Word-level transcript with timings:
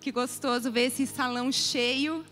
Que 0.00 0.10
gostoso 0.10 0.72
ver 0.72 0.86
esse 0.86 1.06
salão 1.06 1.52
cheio. 1.52 2.24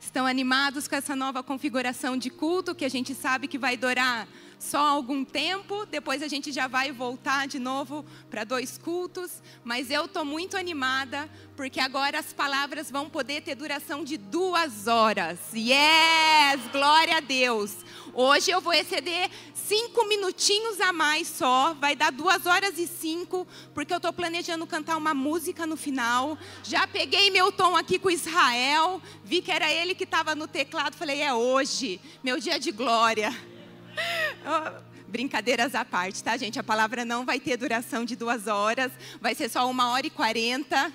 Estão 0.00 0.26
animados 0.26 0.88
com 0.88 0.96
essa 0.96 1.14
nova 1.14 1.40
configuração 1.40 2.16
de 2.16 2.28
culto 2.28 2.74
que 2.74 2.84
a 2.84 2.88
gente 2.88 3.14
sabe 3.14 3.46
que 3.46 3.56
vai 3.56 3.76
durar 3.76 4.26
só 4.62 4.78
algum 4.78 5.24
tempo, 5.24 5.84
depois 5.86 6.22
a 6.22 6.28
gente 6.28 6.52
já 6.52 6.68
vai 6.68 6.92
voltar 6.92 7.48
de 7.48 7.58
novo 7.58 8.04
para 8.30 8.44
dois 8.44 8.78
cultos, 8.78 9.42
mas 9.64 9.90
eu 9.90 10.04
estou 10.04 10.24
muito 10.24 10.56
animada, 10.56 11.28
porque 11.56 11.80
agora 11.80 12.20
as 12.20 12.32
palavras 12.32 12.88
vão 12.88 13.10
poder 13.10 13.42
ter 13.42 13.56
duração 13.56 14.04
de 14.04 14.16
duas 14.16 14.86
horas. 14.86 15.38
Yes! 15.52 16.70
Glória 16.70 17.16
a 17.16 17.20
Deus! 17.20 17.74
Hoje 18.14 18.52
eu 18.52 18.60
vou 18.60 18.72
exceder 18.72 19.28
cinco 19.52 20.06
minutinhos 20.06 20.80
a 20.80 20.92
mais 20.92 21.26
só, 21.26 21.74
vai 21.74 21.96
dar 21.96 22.12
duas 22.12 22.46
horas 22.46 22.78
e 22.78 22.86
cinco, 22.86 23.46
porque 23.74 23.92
eu 23.92 23.96
estou 23.96 24.12
planejando 24.12 24.66
cantar 24.66 24.96
uma 24.96 25.12
música 25.12 25.66
no 25.66 25.76
final. 25.76 26.38
Já 26.62 26.86
peguei 26.86 27.30
meu 27.30 27.50
tom 27.50 27.76
aqui 27.76 27.98
com 27.98 28.10
Israel, 28.10 29.02
vi 29.24 29.42
que 29.42 29.50
era 29.50 29.70
ele 29.72 29.94
que 29.94 30.04
estava 30.04 30.36
no 30.36 30.46
teclado, 30.46 30.94
falei, 30.94 31.20
é 31.20 31.34
hoje, 31.34 32.00
meu 32.22 32.38
dia 32.38 32.60
de 32.60 32.70
glória. 32.70 33.51
Brincadeiras 35.08 35.74
à 35.74 35.84
parte, 35.84 36.22
tá, 36.22 36.36
gente? 36.36 36.58
A 36.58 36.64
palavra 36.64 37.04
não 37.04 37.24
vai 37.24 37.38
ter 37.38 37.56
duração 37.56 38.04
de 38.04 38.16
duas 38.16 38.46
horas, 38.46 38.90
vai 39.20 39.34
ser 39.34 39.48
só 39.48 39.70
uma 39.70 39.90
hora 39.90 40.06
e 40.06 40.10
quarenta. 40.10 40.92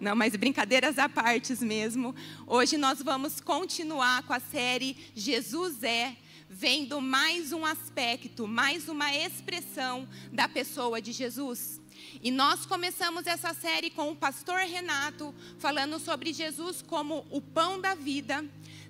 Não, 0.00 0.14
mas 0.14 0.34
brincadeiras 0.36 0.98
à 0.98 1.08
parte 1.08 1.52
mesmo. 1.64 2.14
Hoje 2.46 2.76
nós 2.76 3.02
vamos 3.02 3.40
continuar 3.40 4.22
com 4.22 4.32
a 4.32 4.40
série 4.40 4.96
Jesus 5.14 5.82
é, 5.82 6.16
vendo 6.48 7.00
mais 7.00 7.52
um 7.52 7.64
aspecto, 7.64 8.46
mais 8.46 8.88
uma 8.88 9.14
expressão 9.14 10.08
da 10.32 10.48
pessoa 10.48 11.00
de 11.00 11.12
Jesus. 11.12 11.80
E 12.22 12.30
nós 12.30 12.64
começamos 12.66 13.26
essa 13.26 13.52
série 13.54 13.90
com 13.90 14.10
o 14.10 14.16
pastor 14.16 14.60
Renato, 14.60 15.34
falando 15.58 15.98
sobre 15.98 16.32
Jesus 16.32 16.82
como 16.82 17.26
o 17.30 17.40
pão 17.40 17.80
da 17.80 17.94
vida. 17.94 18.44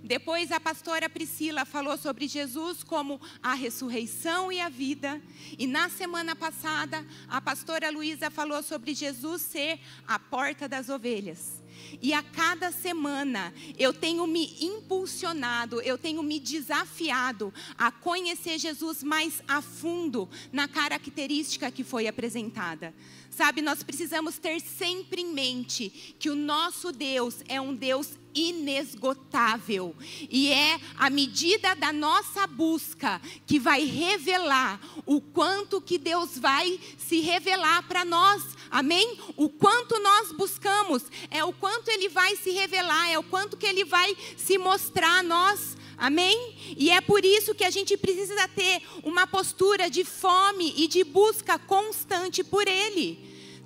Depois 0.06 0.52
a 0.52 0.60
pastora 0.60 1.10
Priscila 1.10 1.64
falou 1.64 1.98
sobre 1.98 2.28
Jesus 2.28 2.84
como 2.84 3.20
a 3.42 3.54
ressurreição 3.54 4.52
e 4.52 4.60
a 4.60 4.68
vida. 4.68 5.20
E 5.58 5.66
na 5.66 5.88
semana 5.88 6.36
passada, 6.36 7.04
a 7.26 7.40
pastora 7.40 7.90
Luísa 7.90 8.30
falou 8.30 8.62
sobre 8.62 8.94
Jesus 8.94 9.42
ser 9.42 9.80
a 10.06 10.16
porta 10.16 10.68
das 10.68 10.88
ovelhas. 10.88 11.60
E 12.00 12.12
a 12.12 12.22
cada 12.22 12.70
semana 12.70 13.52
eu 13.78 13.92
tenho 13.92 14.26
me 14.26 14.56
impulsionado, 14.60 15.80
eu 15.80 15.96
tenho 15.96 16.22
me 16.22 16.38
desafiado 16.38 17.52
a 17.76 17.90
conhecer 17.90 18.58
Jesus 18.58 19.02
mais 19.02 19.42
a 19.46 19.62
fundo 19.62 20.28
na 20.52 20.68
característica 20.68 21.70
que 21.70 21.84
foi 21.84 22.06
apresentada. 22.06 22.94
Sabe, 23.30 23.60
nós 23.60 23.82
precisamos 23.82 24.38
ter 24.38 24.60
sempre 24.60 25.20
em 25.20 25.32
mente 25.32 26.14
que 26.18 26.30
o 26.30 26.34
nosso 26.34 26.90
Deus 26.90 27.36
é 27.46 27.60
um 27.60 27.74
Deus 27.74 28.18
inesgotável 28.34 29.94
e 30.30 30.52
é 30.52 30.78
a 30.96 31.08
medida 31.08 31.74
da 31.74 31.92
nossa 31.92 32.46
busca 32.46 33.20
que 33.46 33.58
vai 33.58 33.84
revelar 33.84 34.80
o 35.06 35.20
quanto 35.20 35.80
que 35.80 35.98
Deus 35.98 36.38
vai 36.38 36.78
se 36.98 37.20
revelar 37.20 37.82
para 37.88 38.04
nós. 38.04 38.42
Amém? 38.76 39.18
O 39.36 39.48
quanto 39.48 39.98
nós 40.00 40.32
buscamos 40.32 41.02
é 41.30 41.42
o 41.42 41.50
quanto 41.50 41.88
ele 41.88 42.10
vai 42.10 42.36
se 42.36 42.50
revelar, 42.50 43.10
é 43.10 43.18
o 43.18 43.22
quanto 43.22 43.56
que 43.56 43.64
ele 43.64 43.86
vai 43.86 44.14
se 44.36 44.58
mostrar 44.58 45.20
a 45.20 45.22
nós. 45.22 45.78
Amém? 45.96 46.54
E 46.76 46.90
é 46.90 47.00
por 47.00 47.24
isso 47.24 47.54
que 47.54 47.64
a 47.64 47.70
gente 47.70 47.96
precisa 47.96 48.46
ter 48.48 48.82
uma 49.02 49.26
postura 49.26 49.88
de 49.88 50.04
fome 50.04 50.74
e 50.76 50.86
de 50.88 51.02
busca 51.04 51.58
constante 51.58 52.44
por 52.44 52.68
Ele. 52.68 53.18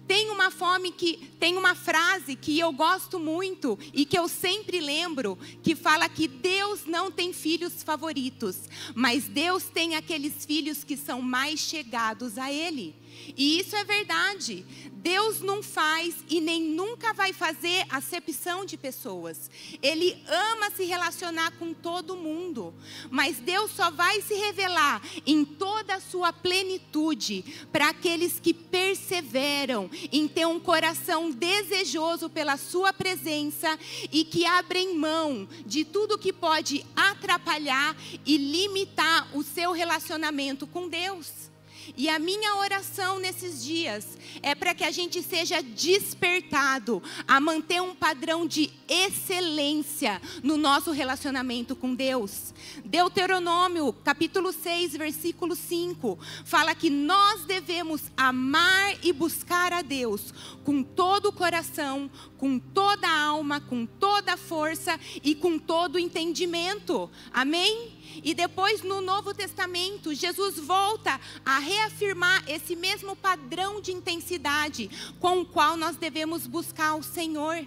Tem 0.06 0.30
uma 0.30 0.48
fome 0.48 0.92
que 0.92 1.16
tem 1.40 1.56
uma 1.56 1.74
frase 1.74 2.36
que 2.36 2.56
eu 2.58 2.72
gosto 2.72 3.18
muito 3.18 3.76
e 3.92 4.04
que 4.04 4.18
eu 4.18 4.28
sempre 4.28 4.80
lembro, 4.80 5.36
que 5.60 5.74
fala 5.74 6.08
que 6.08 6.28
Deus 6.28 6.84
não 6.86 7.10
tem 7.10 7.32
filhos 7.32 7.82
favoritos, 7.82 8.68
mas 8.94 9.28
Deus 9.28 9.64
tem 9.64 9.96
aqueles 9.96 10.44
filhos 10.44 10.84
que 10.84 10.96
são 10.96 11.20
mais 11.20 11.58
chegados 11.58 12.38
a 12.38 12.52
ele. 12.52 12.94
E 13.36 13.58
isso 13.58 13.76
é 13.76 13.84
verdade. 13.84 14.64
Deus 15.02 15.40
não 15.40 15.62
faz 15.62 16.16
e 16.28 16.40
nem 16.42 16.62
nunca 16.62 17.14
vai 17.14 17.32
fazer 17.32 17.86
acepção 17.88 18.66
de 18.66 18.76
pessoas. 18.76 19.50
Ele 19.82 20.22
ama 20.26 20.70
se 20.70 20.84
relacionar 20.84 21.52
com 21.52 21.72
todo 21.72 22.16
mundo, 22.16 22.74
mas 23.10 23.38
Deus 23.38 23.70
só 23.70 23.90
vai 23.90 24.20
se 24.20 24.34
revelar 24.34 25.02
em 25.26 25.42
toda 25.42 25.94
a 25.94 26.00
sua 26.00 26.34
plenitude 26.34 27.66
para 27.72 27.88
aqueles 27.88 28.38
que 28.38 28.52
perseveram 28.52 29.90
em 30.12 30.28
ter 30.28 30.46
um 30.46 30.60
coração 30.60 31.30
desejoso 31.30 32.28
pela 32.28 32.58
sua 32.58 32.92
presença 32.92 33.78
e 34.12 34.22
que 34.22 34.44
abrem 34.44 34.94
mão 34.94 35.48
de 35.64 35.82
tudo 35.82 36.18
que 36.18 36.32
pode 36.32 36.84
atrapalhar 36.94 37.96
e 38.26 38.36
limitar 38.36 39.34
o 39.34 39.42
seu 39.42 39.72
relacionamento 39.72 40.66
com 40.66 40.88
Deus. 40.88 41.49
E 41.96 42.08
a 42.08 42.18
minha 42.18 42.56
oração 42.56 43.18
nesses 43.18 43.62
dias 43.62 44.18
é 44.42 44.54
para 44.54 44.74
que 44.74 44.84
a 44.84 44.90
gente 44.90 45.22
seja 45.22 45.62
despertado 45.62 47.02
a 47.26 47.40
manter 47.40 47.80
um 47.80 47.94
padrão 47.94 48.46
de 48.46 48.70
excelência 48.88 50.20
no 50.42 50.56
nosso 50.56 50.90
relacionamento 50.90 51.76
com 51.76 51.94
Deus. 51.94 52.54
Deuteronômio, 52.84 53.92
capítulo 53.92 54.52
6, 54.52 54.96
versículo 54.96 55.54
5, 55.54 56.18
fala 56.44 56.74
que 56.74 56.90
nós 56.90 57.44
devemos 57.44 58.02
amar 58.16 58.96
e 59.02 59.12
buscar 59.12 59.72
a 59.72 59.82
Deus 59.82 60.32
com 60.64 60.82
todo 60.82 61.26
o 61.26 61.32
coração, 61.32 62.10
com 62.38 62.58
toda 62.58 63.06
a 63.06 63.22
alma, 63.22 63.60
com 63.60 63.86
toda 63.86 64.34
a 64.34 64.36
força 64.36 64.98
e 65.22 65.34
com 65.34 65.58
todo 65.58 65.96
o 65.96 65.98
entendimento. 65.98 67.10
Amém? 67.32 67.99
E 68.22 68.34
depois 68.34 68.82
no 68.82 69.00
Novo 69.00 69.32
Testamento, 69.32 70.14
Jesus 70.14 70.58
volta 70.58 71.20
a 71.44 71.58
reafirmar 71.58 72.44
esse 72.48 72.76
mesmo 72.76 73.16
padrão 73.16 73.80
de 73.80 73.92
intensidade 73.92 74.90
com 75.18 75.40
o 75.40 75.46
qual 75.46 75.76
nós 75.76 75.96
devemos 75.96 76.46
buscar 76.46 76.94
o 76.94 77.02
Senhor. 77.02 77.66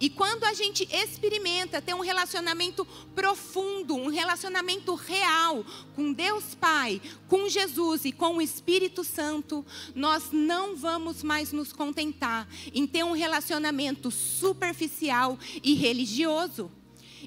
E 0.00 0.10
quando 0.10 0.44
a 0.44 0.52
gente 0.52 0.86
experimenta 0.92 1.80
ter 1.80 1.94
um 1.94 2.00
relacionamento 2.00 2.86
profundo, 3.14 3.94
um 3.94 4.08
relacionamento 4.08 4.94
real 4.94 5.64
com 5.94 6.12
Deus 6.12 6.54
Pai, 6.54 7.00
com 7.26 7.48
Jesus 7.48 8.04
e 8.04 8.12
com 8.12 8.36
o 8.36 8.42
Espírito 8.42 9.02
Santo, 9.02 9.64
nós 9.94 10.30
não 10.30 10.76
vamos 10.76 11.22
mais 11.22 11.52
nos 11.52 11.72
contentar 11.72 12.46
em 12.74 12.86
ter 12.86 13.04
um 13.04 13.12
relacionamento 13.12 14.10
superficial 14.10 15.38
e 15.62 15.74
religioso. 15.74 16.70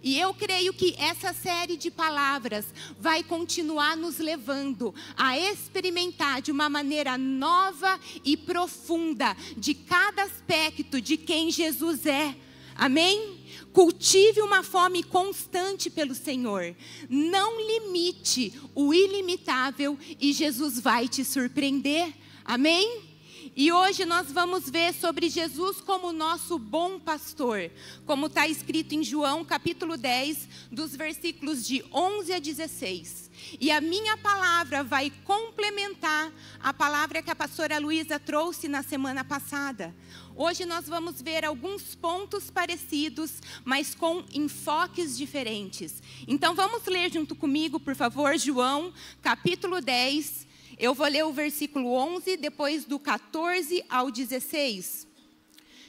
E 0.04 0.20
eu 0.20 0.34
creio 0.34 0.74
que 0.74 0.96
essa 0.98 1.34
série 1.34 1.78
de 1.78 1.92
palavras 1.92 2.66
vai 3.00 3.24
continuar 3.24 3.96
nos 3.96 4.18
levando 4.18 4.94
a 5.16 5.38
experimentar 5.38 6.42
de 6.42 6.52
uma 6.52 6.70
maneira 6.70 7.18
nova 7.18 8.00
e 8.26 8.36
profunda 8.36 9.36
de 9.56 9.74
cada 9.74 10.24
aspecto 10.24 11.00
de 11.00 11.18
quem 11.18 11.52
Jesus 11.52 12.06
é. 12.06 12.36
Amém? 12.76 13.40
Cultive 13.74 14.42
uma 14.42 14.64
fome 14.64 15.04
constante 15.04 15.90
pelo 15.90 16.16
Senhor. 16.16 16.76
Não 17.08 17.60
limite 17.62 18.54
o 18.74 18.94
ilimitável 18.94 19.98
e 20.20 20.34
Jesus 20.34 20.80
vai 20.80 21.08
te 21.08 21.24
surpreender. 21.24 22.12
Amém? 22.44 23.11
E 23.54 23.70
hoje 23.70 24.06
nós 24.06 24.32
vamos 24.32 24.70
ver 24.70 24.94
sobre 24.94 25.28
Jesus 25.28 25.82
como 25.82 26.14
nosso 26.14 26.58
bom 26.58 26.98
pastor, 26.98 27.70
como 28.06 28.28
está 28.28 28.48
escrito 28.48 28.96
em 28.96 29.04
João 29.04 29.44
capítulo 29.44 29.98
10, 29.98 30.48
dos 30.72 30.96
versículos 30.96 31.68
de 31.68 31.84
11 31.92 32.34
a 32.34 32.40
16. 32.40 33.30
E 33.60 33.70
a 33.70 33.82
minha 33.82 34.16
palavra 34.16 34.86
vai 34.86 35.12
complementar 35.26 36.32
a 36.62 36.74
palavra 36.74 37.22
que 37.22 37.30
a 37.30 37.36
pastora 37.36 37.78
Luísa 37.78 38.18
trouxe 38.18 38.70
na 38.70 38.84
semana 38.84 39.22
passada. 39.22 39.94
Hoje 40.34 40.64
nós 40.66 40.88
vamos 40.88 41.22
ver 41.22 41.44
alguns 41.44 41.94
pontos 41.94 42.50
parecidos, 42.50 43.42
mas 43.66 43.94
com 43.94 44.24
enfoques 44.34 45.18
diferentes. 45.18 46.02
Então 46.26 46.56
vamos 46.56 46.86
ler 46.86 47.12
junto 47.12 47.36
comigo, 47.36 47.82
por 47.82 47.96
favor, 47.96 48.38
João 48.38 48.94
capítulo 49.22 49.82
10, 49.82 50.48
eu 50.82 50.96
vou 50.96 51.08
ler 51.08 51.24
o 51.24 51.32
versículo 51.32 51.94
11, 51.94 52.38
depois 52.38 52.86
do 52.86 52.98
14 52.98 53.86
ao 53.88 54.10
16. 54.10 55.08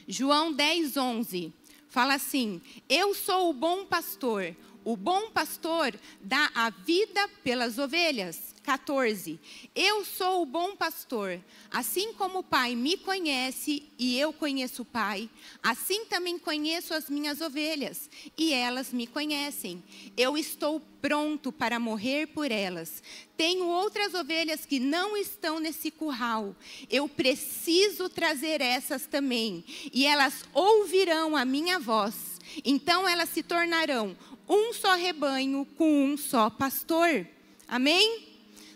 João 0.07 0.53
10, 0.53 0.95
11. 0.95 1.51
Fala 1.89 2.13
assim: 2.13 2.61
Eu 2.87 3.15
sou 3.15 3.49
o 3.49 3.53
bom 3.53 3.85
pastor. 3.85 4.55
O 4.85 4.95
bom 4.95 5.31
pastor 5.31 5.99
dá 6.21 6.51
a 6.53 6.69
vida 6.69 7.27
pelas 7.43 7.79
ovelhas. 7.79 8.52
14. 8.63 9.39
Eu 9.75 10.05
sou 10.05 10.41
o 10.41 10.45
bom 10.45 10.75
pastor. 10.75 11.39
Assim 11.69 12.13
como 12.13 12.39
o 12.39 12.43
Pai 12.43 12.75
me 12.75 12.97
conhece 12.97 13.83
e 13.99 14.17
eu 14.17 14.31
conheço 14.31 14.83
o 14.83 14.85
Pai, 14.85 15.29
assim 15.61 16.05
também 16.05 16.39
conheço 16.39 16.93
as 16.93 17.09
minhas 17.09 17.41
ovelhas 17.41 18.09
e 18.37 18.53
elas 18.53 18.91
me 18.91 19.05
conhecem. 19.05 19.83
Eu 20.15 20.37
estou 20.37 20.81
pronto 21.01 21.51
para 21.51 21.79
morrer 21.79 22.27
por 22.27 22.49
elas. 22.49 23.03
Tenho 23.35 23.65
outras 23.67 24.13
ovelhas 24.13 24.65
que 24.65 24.79
não 24.79 25.17
estão 25.17 25.59
nesse 25.59 25.91
curral. 25.91 26.55
Eu 26.89 27.09
preciso 27.09 28.07
trazer 28.07 28.61
essas 28.61 29.05
também, 29.05 29.65
e 29.91 30.05
elas 30.05 30.45
ouvirão 30.53 31.35
a 31.35 31.43
minha 31.43 31.77
voz. 31.77 32.39
Então 32.63 33.07
elas 33.07 33.29
se 33.29 33.43
tornarão 33.43 34.15
um 34.47 34.73
só 34.73 34.95
rebanho 34.95 35.65
com 35.77 36.05
um 36.05 36.17
só 36.17 36.49
pastor. 36.49 37.27
Amém? 37.67 38.32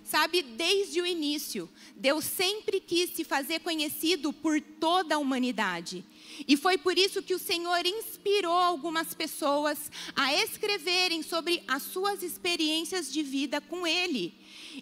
Sabe, 0.09 0.41
desde 0.41 1.01
o 1.01 1.05
início, 1.05 1.69
Deus 1.93 2.23
sempre 2.23 2.79
quis 2.79 3.09
se 3.09 3.25
fazer 3.25 3.59
conhecido 3.59 4.31
por 4.31 4.61
toda 4.61 5.15
a 5.15 5.17
humanidade. 5.17 6.05
E 6.47 6.55
foi 6.55 6.77
por 6.77 6.97
isso 6.97 7.21
que 7.21 7.35
o 7.35 7.39
Senhor 7.39 7.85
inspirou 7.85 8.53
algumas 8.53 9.13
pessoas 9.13 9.91
a 10.15 10.33
escreverem 10.33 11.21
sobre 11.21 11.61
as 11.67 11.83
suas 11.83 12.23
experiências 12.23 13.11
de 13.11 13.21
vida 13.21 13.59
com 13.59 13.85
Ele. 13.85 14.33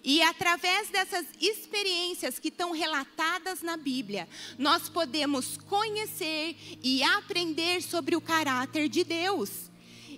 E 0.03 0.21
através 0.21 0.89
dessas 0.89 1.25
experiências 1.41 2.37
que 2.37 2.49
estão 2.49 2.71
relatadas 2.71 3.63
na 3.63 3.77
Bíblia, 3.77 4.29
nós 4.59 4.89
podemos 4.89 5.57
conhecer 5.57 6.55
e 6.83 7.01
aprender 7.01 7.81
sobre 7.81 8.15
o 8.15 8.21
caráter 8.21 8.87
de 8.87 9.03
Deus. 9.03 9.73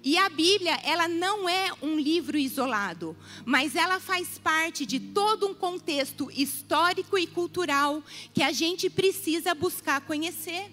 E 0.10 0.18
a 0.18 0.30
Bíblia, 0.30 0.80
ela 0.86 1.06
não 1.10 1.50
é 1.50 1.70
um 1.82 2.00
livro 2.00 2.38
isolado, 2.38 3.14
mas 3.46 3.76
ela 3.76 4.00
faz 4.00 4.38
parte 4.38 4.86
de 4.86 5.02
todo 5.02 5.46
um 5.46 5.54
contexto 5.54 6.32
histórico 6.32 7.18
e 7.18 7.28
cultural 7.28 8.02
que 8.34 8.42
a 8.42 8.54
gente 8.54 8.90
precisa 8.90 9.54
buscar 9.54 10.00
conhecer. 10.00 10.72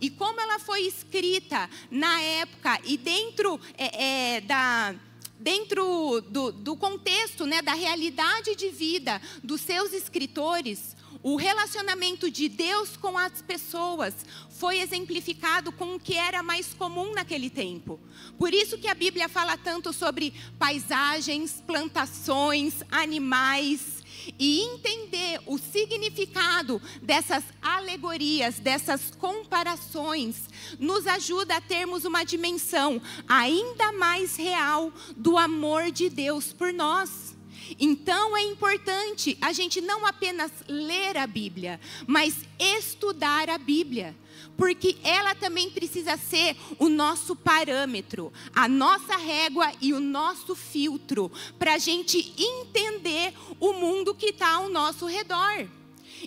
E 0.00 0.10
como 0.10 0.40
ela 0.40 0.58
foi 0.58 0.80
escrita 0.80 1.70
na 1.88 2.20
época 2.20 2.80
e 2.82 2.96
dentro 2.96 3.60
é, 3.76 4.38
é, 4.38 4.40
da 4.40 4.92
dentro 5.38 6.20
do, 6.22 6.50
do 6.50 6.76
contexto, 6.76 7.46
né, 7.46 7.62
da 7.62 7.74
realidade 7.74 8.56
de 8.56 8.70
vida 8.70 9.22
dos 9.40 9.60
seus 9.60 9.92
escritores, 9.92 10.96
o 11.22 11.36
relacionamento 11.36 12.30
de 12.30 12.48
Deus 12.48 12.96
com 12.96 13.18
as 13.18 13.42
pessoas 13.42 14.14
foi 14.50 14.80
exemplificado 14.80 15.72
com 15.72 15.94
o 15.94 16.00
que 16.00 16.14
era 16.14 16.42
mais 16.42 16.72
comum 16.74 17.12
naquele 17.12 17.50
tempo. 17.50 18.00
Por 18.38 18.54
isso 18.54 18.78
que 18.78 18.88
a 18.88 18.94
Bíblia 18.94 19.28
fala 19.28 19.56
tanto 19.56 19.92
sobre 19.92 20.32
paisagens, 20.58 21.62
plantações, 21.66 22.82
animais, 22.90 23.98
e 24.38 24.60
entender 24.60 25.40
o 25.46 25.58
significado 25.58 26.82
dessas 27.00 27.44
alegorias, 27.62 28.58
dessas 28.58 29.12
comparações, 29.12 30.48
nos 30.78 31.06
ajuda 31.06 31.56
a 31.56 31.60
termos 31.60 32.04
uma 32.04 32.24
dimensão 32.24 33.00
ainda 33.28 33.92
mais 33.92 34.36
real 34.36 34.92
do 35.16 35.38
amor 35.38 35.90
de 35.90 36.10
Deus 36.10 36.52
por 36.52 36.72
nós. 36.72 37.37
Então 37.78 38.36
é 38.36 38.42
importante 38.42 39.36
a 39.40 39.52
gente 39.52 39.80
não 39.80 40.06
apenas 40.06 40.50
ler 40.68 41.16
a 41.16 41.26
Bíblia, 41.26 41.80
mas 42.06 42.34
estudar 42.58 43.50
a 43.50 43.58
Bíblia 43.58 44.14
porque 44.56 44.96
ela 45.04 45.34
também 45.34 45.70
precisa 45.70 46.16
ser 46.16 46.56
o 46.78 46.88
nosso 46.88 47.36
parâmetro, 47.36 48.32
a 48.54 48.68
nossa 48.68 49.16
régua 49.16 49.72
e 49.80 49.92
o 49.92 50.00
nosso 50.00 50.54
filtro, 50.54 51.30
para 51.58 51.74
a 51.74 51.78
gente 51.78 52.34
entender 52.36 53.32
o 53.60 53.72
mundo 53.72 54.14
que 54.14 54.26
está 54.26 54.54
ao 54.54 54.68
nosso 54.68 55.06
redor. 55.06 55.68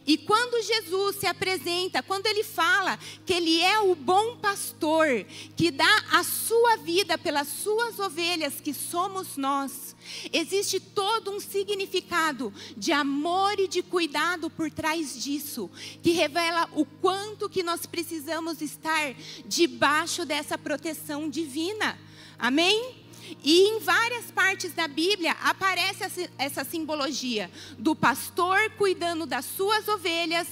E 0.06 0.18
quando 0.18 0.64
Jesus 0.64 1.18
se 1.18 1.26
apresenta, 1.26 2.02
quando 2.02 2.26
ele 2.28 2.44
fala 2.44 2.98
que 3.26 3.34
ele 3.34 3.62
é 3.62 3.80
o 3.80 3.96
bom 3.96 4.38
pastor, 4.38 5.26
que 5.56 5.72
dá 5.72 6.04
a 6.12 6.24
sua 6.24 6.78
vida 6.78 7.18
pelas 7.18 7.48
suas 7.48 8.00
ovelhas, 8.00 8.62
que 8.62 8.74
somos 8.74 9.38
nós, 9.38 9.96
existe 10.32 10.80
todo 10.80 11.32
um 11.32 11.40
significado 11.40 12.54
de 12.78 12.92
amor 12.92 13.60
e 13.60 13.68
de 13.68 13.82
cuidado 13.82 14.50
por 14.50 14.72
trás 14.72 15.22
disso, 15.22 15.70
que 16.02 16.12
revela 16.12 16.70
o 16.74 16.86
quanto 16.86 17.50
que 17.50 17.64
nós 17.64 17.86
precisamos 17.86 18.62
estar 18.62 19.14
debaixo 19.46 20.26
dessa 20.26 20.58
proteção 20.58 21.30
divina. 21.30 22.00
Amém? 22.38 23.00
E 23.44 23.68
em 23.68 23.80
várias 23.80 24.31
partes 24.31 24.74
da 24.74 24.88
Bíblia 24.88 25.36
aparece 25.44 26.30
essa 26.38 26.63
simbologia 26.63 27.50
do 27.78 27.95
pastor 27.95 28.69
cuidando 28.78 29.25
das 29.25 29.45
suas 29.45 29.88
ovelhas 29.88 30.48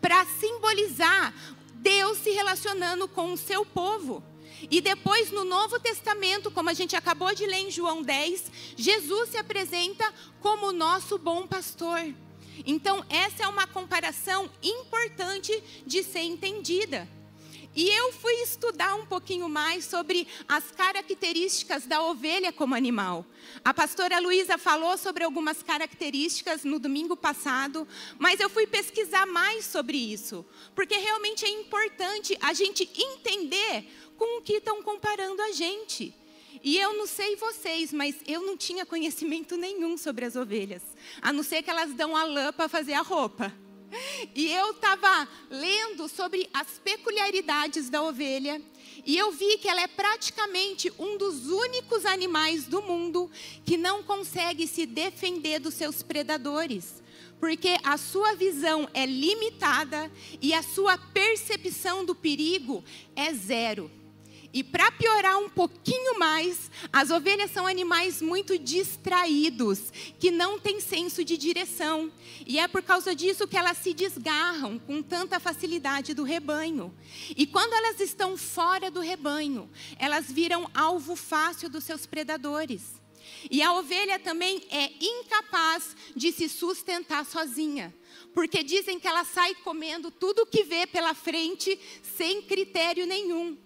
para 0.00 0.24
simbolizar 0.26 1.34
Deus 1.74 2.18
se 2.18 2.30
relacionando 2.30 3.06
com 3.06 3.32
o 3.32 3.36
seu 3.36 3.64
povo. 3.64 4.22
E 4.70 4.80
depois 4.80 5.30
no 5.30 5.44
Novo 5.44 5.78
Testamento, 5.78 6.50
como 6.50 6.70
a 6.70 6.74
gente 6.74 6.96
acabou 6.96 7.34
de 7.34 7.44
ler 7.44 7.58
em 7.58 7.70
João 7.70 8.02
10, 8.02 8.50
Jesus 8.76 9.30
se 9.30 9.36
apresenta 9.36 10.10
como 10.40 10.72
nosso 10.72 11.18
bom 11.18 11.46
pastor. 11.46 12.00
Então, 12.64 13.04
essa 13.10 13.42
é 13.42 13.48
uma 13.48 13.66
comparação 13.66 14.48
importante 14.62 15.62
de 15.86 16.02
ser 16.02 16.22
entendida. 16.22 17.08
E 17.76 17.88
eu 17.88 18.12
fui 18.12 18.34
estudar 18.34 18.94
um 18.94 19.04
pouquinho 19.04 19.48
mais 19.48 19.84
sobre 19.84 20.28
as 20.46 20.70
características 20.70 21.86
da 21.86 22.02
ovelha 22.02 22.52
como 22.52 22.74
animal. 22.74 23.26
A 23.64 23.74
pastora 23.74 24.20
Luísa 24.20 24.56
falou 24.56 24.96
sobre 24.96 25.24
algumas 25.24 25.60
características 25.62 26.62
no 26.62 26.78
domingo 26.78 27.16
passado, 27.16 27.86
mas 28.16 28.38
eu 28.38 28.48
fui 28.48 28.66
pesquisar 28.66 29.26
mais 29.26 29.64
sobre 29.64 29.96
isso, 29.96 30.46
porque 30.74 30.96
realmente 30.96 31.44
é 31.44 31.48
importante 31.48 32.38
a 32.40 32.52
gente 32.52 32.88
entender 32.96 33.88
com 34.16 34.38
o 34.38 34.42
que 34.42 34.54
estão 34.54 34.80
comparando 34.80 35.42
a 35.42 35.50
gente. 35.50 36.14
E 36.62 36.78
eu 36.78 36.94
não 36.94 37.06
sei 37.06 37.34
vocês, 37.34 37.92
mas 37.92 38.14
eu 38.26 38.40
não 38.40 38.56
tinha 38.56 38.86
conhecimento 38.86 39.56
nenhum 39.56 39.98
sobre 39.98 40.24
as 40.24 40.36
ovelhas, 40.36 40.82
a 41.20 41.32
não 41.32 41.42
ser 41.42 41.62
que 41.62 41.70
elas 41.70 41.92
dão 41.92 42.16
a 42.16 42.22
lã 42.22 42.52
para 42.52 42.68
fazer 42.68 42.92
a 42.92 43.02
roupa. 43.02 43.52
E 44.34 44.50
eu 44.50 44.72
estava 44.72 45.28
lendo 45.50 46.08
sobre 46.08 46.48
as 46.52 46.78
peculiaridades 46.78 47.88
da 47.88 48.02
ovelha 48.02 48.60
e 49.06 49.16
eu 49.16 49.32
vi 49.32 49.58
que 49.58 49.68
ela 49.68 49.82
é 49.82 49.86
praticamente 49.86 50.92
um 50.98 51.16
dos 51.18 51.48
únicos 51.48 52.06
animais 52.06 52.66
do 52.66 52.82
mundo 52.82 53.30
que 53.64 53.76
não 53.76 54.02
consegue 54.02 54.66
se 54.66 54.86
defender 54.86 55.58
dos 55.58 55.74
seus 55.74 56.02
predadores. 56.02 57.02
Porque 57.38 57.76
a 57.82 57.98
sua 57.98 58.34
visão 58.34 58.88
é 58.94 59.04
limitada 59.04 60.10
e 60.40 60.54
a 60.54 60.62
sua 60.62 60.96
percepção 60.96 62.04
do 62.04 62.14
perigo 62.14 62.82
é 63.14 63.32
zero. 63.34 63.90
E 64.54 64.62
para 64.62 64.92
piorar 64.92 65.36
um 65.36 65.48
pouquinho 65.48 66.16
mais, 66.16 66.70
as 66.92 67.10
ovelhas 67.10 67.50
são 67.50 67.66
animais 67.66 68.22
muito 68.22 68.56
distraídos, 68.56 69.92
que 70.20 70.30
não 70.30 70.60
têm 70.60 70.80
senso 70.80 71.24
de 71.24 71.36
direção. 71.36 72.12
E 72.46 72.60
é 72.60 72.68
por 72.68 72.80
causa 72.80 73.16
disso 73.16 73.48
que 73.48 73.56
elas 73.56 73.78
se 73.78 73.92
desgarram 73.92 74.78
com 74.78 75.02
tanta 75.02 75.40
facilidade 75.40 76.14
do 76.14 76.22
rebanho. 76.22 76.94
E 77.36 77.48
quando 77.48 77.72
elas 77.72 77.98
estão 77.98 78.36
fora 78.36 78.92
do 78.92 79.00
rebanho, 79.00 79.68
elas 79.98 80.30
viram 80.30 80.70
alvo 80.72 81.16
fácil 81.16 81.68
dos 81.68 81.82
seus 81.82 82.06
predadores. 82.06 83.02
E 83.50 83.60
a 83.60 83.72
ovelha 83.72 84.20
também 84.20 84.62
é 84.70 84.92
incapaz 85.04 85.96
de 86.14 86.30
se 86.30 86.48
sustentar 86.48 87.26
sozinha 87.26 87.92
porque 88.32 88.64
dizem 88.64 88.98
que 88.98 89.06
ela 89.06 89.24
sai 89.24 89.54
comendo 89.56 90.10
tudo 90.10 90.46
que 90.46 90.64
vê 90.64 90.86
pela 90.86 91.14
frente 91.14 91.78
sem 92.16 92.42
critério 92.42 93.06
nenhum. 93.06 93.56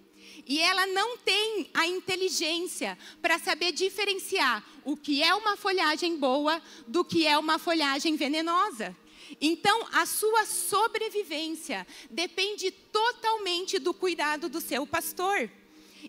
E 0.49 0.59
ela 0.59 0.87
não 0.87 1.15
tem 1.15 1.69
a 1.75 1.85
inteligência 1.85 2.97
para 3.21 3.37
saber 3.37 3.71
diferenciar 3.71 4.65
o 4.83 4.97
que 4.97 5.21
é 5.21 5.31
uma 5.35 5.55
folhagem 5.55 6.17
boa 6.17 6.59
do 6.87 7.05
que 7.05 7.27
é 7.27 7.37
uma 7.37 7.59
folhagem 7.59 8.15
venenosa. 8.15 8.97
Então, 9.39 9.87
a 9.93 10.07
sua 10.07 10.47
sobrevivência 10.47 11.85
depende 12.09 12.71
totalmente 12.71 13.77
do 13.77 13.93
cuidado 13.93 14.49
do 14.49 14.59
seu 14.59 14.87
pastor. 14.87 15.51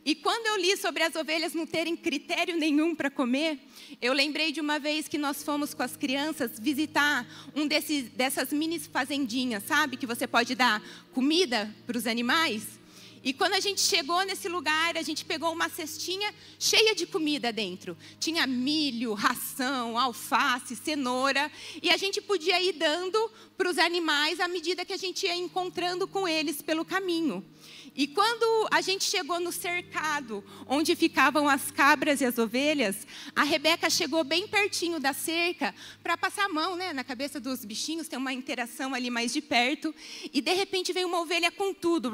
E 0.07 0.15
quando 0.15 0.47
eu 0.47 0.57
li 0.57 0.75
sobre 0.75 1.03
as 1.03 1.15
ovelhas 1.17 1.53
não 1.53 1.67
terem 1.67 1.95
critério 1.95 2.57
nenhum 2.57 2.95
para 2.95 3.11
comer, 3.11 3.59
eu 4.01 4.15
lembrei 4.15 4.53
de 4.53 4.61
uma 4.61 4.79
vez 4.79 5.07
que 5.07 5.19
nós 5.19 5.43
fomos 5.43 5.75
com 5.75 5.83
as 5.83 5.99
crianças 5.99 6.59
visitar 6.59 7.27
um 7.55 7.67
desses, 7.67 8.09
dessas 8.09 8.55
mini 8.55 8.79
fazendinhas, 8.79 9.65
sabe? 9.65 9.99
Que 9.99 10.07
você 10.07 10.27
pode 10.27 10.55
dar 10.55 10.83
comida 11.13 11.77
para 11.87 11.99
os 11.99 12.07
animais. 12.07 12.80
E 13.23 13.35
quando 13.35 13.53
a 13.53 13.61
gente 13.61 13.83
chegou 13.83 14.23
nesse 14.25 14.49
lugar, 14.49 14.97
a 14.97 15.03
gente 15.03 15.27
pegou 15.27 15.53
uma 15.53 15.69
cestinha 15.69 16.35
cheia 16.59 16.95
de 16.95 17.07
comida 17.07 17.53
dentro. 17.53 17.97
Tinha 18.19 18.47
milho, 18.47 19.13
ração, 19.13 19.99
alface, 19.99 20.75
cenoura. 20.75 21.53
E 21.83 21.91
a 21.91 21.99
gente 21.99 22.21
podia 22.23 22.61
ir 22.63 22.73
dando 22.73 23.31
para 23.59 23.69
os 23.69 23.77
animais 23.77 24.41
à 24.41 24.49
medida 24.49 24.87
que 24.87 24.93
a 24.95 24.97
gente 24.97 25.27
ia 25.27 25.37
encontrando 25.37 26.09
com 26.09 26.27
eles 26.27 26.63
pelo 26.63 26.83
caminho. 26.83 27.45
E 27.95 28.07
quando 28.07 28.69
a 28.71 28.81
gente 28.81 29.05
chegou 29.05 29.41
no 29.41 29.51
cercado, 29.51 30.45
onde 30.67 30.95
ficavam 30.95 31.49
as 31.49 31.71
cabras 31.71 32.21
e 32.21 32.25
as 32.25 32.39
ovelhas, 32.39 33.07
a 33.35 33.43
Rebeca 33.43 33.91
chegou 33.91 34.23
bem 34.23 34.47
pertinho 34.47 35.01
da 35.01 35.13
cerca 35.13 35.75
para 36.03 36.17
passar 36.17 36.45
a 36.45 36.49
mão 36.49 36.77
né, 36.77 36.93
na 36.93 37.03
cabeça 37.03 37.41
dos 37.41 37.65
bichinhos, 37.65 38.09
ter 38.09 38.17
uma 38.17 38.33
interação 38.33 38.95
ali 38.95 39.11
mais 39.11 39.33
de 39.33 39.41
perto. 39.41 39.95
E 40.33 40.41
de 40.41 40.53
repente 40.55 40.93
veio 40.93 41.09
uma 41.09 41.21
ovelha 41.21 41.51
com 41.51 41.75
tudo, 41.75 42.13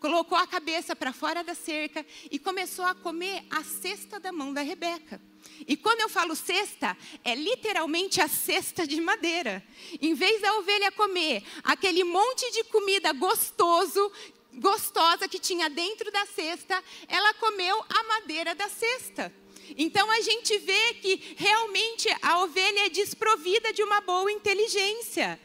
colocou 0.00 0.38
a 0.38 0.46
cabeça 0.46 0.96
para 0.96 1.12
fora 1.12 1.44
da 1.44 1.54
cerca 1.54 2.04
e 2.30 2.38
começou 2.38 2.84
a 2.84 2.94
comer 2.94 3.44
a 3.50 3.62
cesta 3.62 4.18
da 4.18 4.32
mão 4.32 4.52
da 4.52 4.62
Rebeca. 4.62 5.20
E 5.66 5.76
quando 5.76 6.00
eu 6.00 6.08
falo 6.08 6.34
cesta, 6.34 6.96
é 7.22 7.34
literalmente 7.34 8.20
a 8.20 8.28
cesta 8.28 8.86
de 8.86 9.00
madeira. 9.00 9.62
Em 10.00 10.14
vez 10.14 10.40
da 10.40 10.54
ovelha 10.54 10.90
comer 10.92 11.42
aquele 11.62 12.02
monte 12.04 12.50
de 12.52 12.64
comida 12.64 13.12
gostoso 13.12 14.10
gostosa 14.58 15.28
que 15.28 15.38
tinha 15.38 15.68
dentro 15.68 16.10
da 16.10 16.26
cesta, 16.26 16.82
ela 17.08 17.34
comeu 17.34 17.84
a 17.88 18.04
madeira 18.04 18.54
da 18.54 18.68
cesta. 18.68 19.32
Então 19.76 20.10
a 20.10 20.20
gente 20.20 20.58
vê 20.58 20.94
que 20.94 21.34
realmente 21.36 22.08
a 22.20 22.42
ovelha 22.42 22.86
é 22.86 22.90
desprovida 22.90 23.72
de 23.72 23.82
uma 23.82 24.00
boa 24.00 24.30
inteligência. 24.30 25.40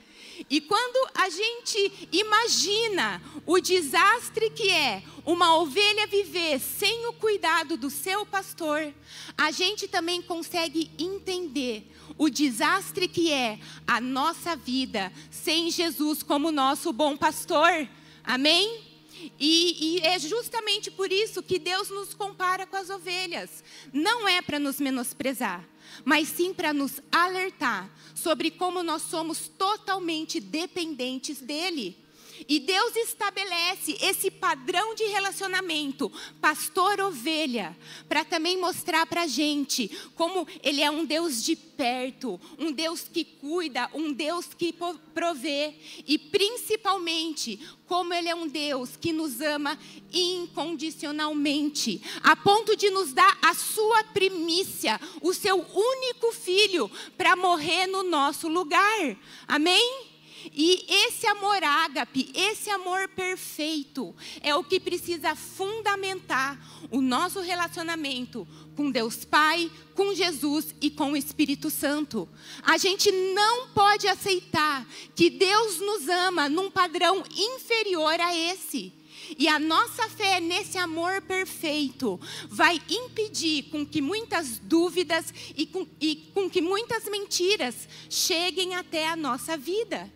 E 0.50 0.62
quando 0.62 1.10
a 1.16 1.30
gente 1.30 2.08
imagina 2.12 3.22
o 3.46 3.60
desastre 3.60 4.50
que 4.52 4.70
é 4.70 5.04
uma 5.26 5.58
ovelha 5.58 6.08
viver 6.08 6.60
sem 6.60 7.08
o 7.08 7.14
cuidado 7.14 7.76
do 7.76 7.90
seu 7.90 8.26
pastor, 8.26 8.94
a 9.38 9.52
gente 9.52 9.88
também 9.88 10.22
consegue 10.22 10.90
entender 10.98 11.86
o 12.18 12.30
desastre 12.30 13.08
que 13.08 13.32
é 13.32 13.60
a 13.86 14.00
nossa 14.00 14.56
vida 14.56 15.12
sem 15.30 15.70
Jesus 15.70 16.24
como 16.24 16.52
nosso 16.52 16.94
bom 16.94 17.18
pastor. 17.18 17.88
Amém? 18.24 18.89
E, 19.40 19.98
e, 19.98 20.00
é 20.02 20.18
justamente 20.20 20.90
por 20.90 21.12
isso 21.12 21.44
que 21.44 21.60
Deus 21.60 21.90
nos 21.90 22.14
compara 22.14 22.66
com 22.66 22.78
as 22.78 22.90
ovelhas. 22.90 23.64
Não 23.92 24.28
é 24.28 24.42
para 24.42 24.60
nos 24.60 24.80
menosprezar, 24.80 25.68
mas 26.06 26.28
sim 26.30 26.54
para 26.54 26.74
nos 26.74 27.02
alertar 27.12 27.90
sobre 28.16 28.52
como 28.52 28.84
nós 28.84 29.02
somos 29.04 29.48
totalmente 29.48 30.40
dependentes 30.40 31.42
dEle. 31.42 31.98
E 32.50 32.60
Deus 32.60 32.96
estabelece 32.96 33.96
esse 34.02 34.32
padrão 34.32 34.96
de 34.96 35.04
relacionamento, 35.04 36.12
pastor-ovelha, 36.42 37.78
para 38.08 38.26
também 38.26 38.58
mostrar 38.58 39.06
para 39.06 39.22
a 39.22 39.28
gente 39.28 39.88
como 40.16 40.48
Ele 40.64 40.82
é 40.82 40.90
um 40.90 41.06
Deus 41.06 41.44
de 41.44 41.56
perto, 41.56 42.42
um 42.58 42.72
Deus 42.72 43.04
que 43.04 43.24
cuida, 43.24 43.88
um 43.94 44.12
Deus 44.12 44.48
que 44.48 44.74
provê, 45.14 45.76
e 46.08 46.18
principalmente 46.18 47.60
como 47.86 48.16
Ele 48.16 48.30
é 48.30 48.36
um 48.36 48.48
Deus 48.48 48.96
que 48.96 49.14
nos 49.14 49.42
ama 49.42 49.78
incondicionalmente, 50.12 52.02
a 52.24 52.36
ponto 52.36 52.76
de 52.76 52.90
nos 52.90 53.14
dar 53.14 53.38
a 53.44 53.54
sua 53.54 54.04
primícia, 54.06 55.00
o 55.22 55.36
seu 55.36 55.56
único 55.60 56.32
filho, 56.32 56.90
para 57.16 57.36
morrer 57.36 57.86
no 57.86 58.02
nosso 58.02 58.48
lugar. 58.48 59.16
Amém? 59.48 60.09
E 60.54 60.86
esse 60.88 61.28
amor 61.28 61.64
ágape, 61.64 62.32
esse 62.34 62.70
amor 62.70 63.08
perfeito, 63.10 64.16
é 64.42 64.56
o 64.56 64.64
que 64.64 64.80
precisa 64.80 65.36
fundamentar 65.36 66.60
o 66.92 67.02
nosso 67.02 67.42
relacionamento 67.42 68.48
com 68.76 68.90
Deus 68.90 69.26
Pai, 69.26 69.70
com 69.94 70.14
Jesus 70.14 70.74
e 70.82 70.90
com 70.90 71.12
o 71.12 71.18
Espírito 71.18 71.70
Santo. 71.70 72.28
A 72.64 72.78
gente 72.78 73.12
não 73.12 73.68
pode 73.70 74.08
aceitar 74.08 74.88
que 75.16 75.30
Deus 75.30 75.80
nos 75.80 76.08
ama 76.08 76.48
num 76.48 76.72
padrão 76.72 77.24
inferior 77.36 78.20
a 78.20 78.36
esse. 78.36 78.94
E 79.38 79.48
a 79.48 79.60
nossa 79.60 80.10
fé 80.10 80.40
nesse 80.40 80.78
amor 80.78 81.22
perfeito 81.22 82.20
vai 82.48 82.82
impedir 82.90 83.64
com 83.64 83.86
que 83.86 84.02
muitas 84.02 84.58
dúvidas 84.60 85.34
e 85.56 85.66
com, 85.66 85.86
e 86.00 86.16
com 86.34 86.50
que 86.50 86.62
muitas 86.62 87.04
mentiras 87.06 87.88
cheguem 88.10 88.76
até 88.76 89.08
a 89.08 89.16
nossa 89.16 89.58
vida. 89.58 90.12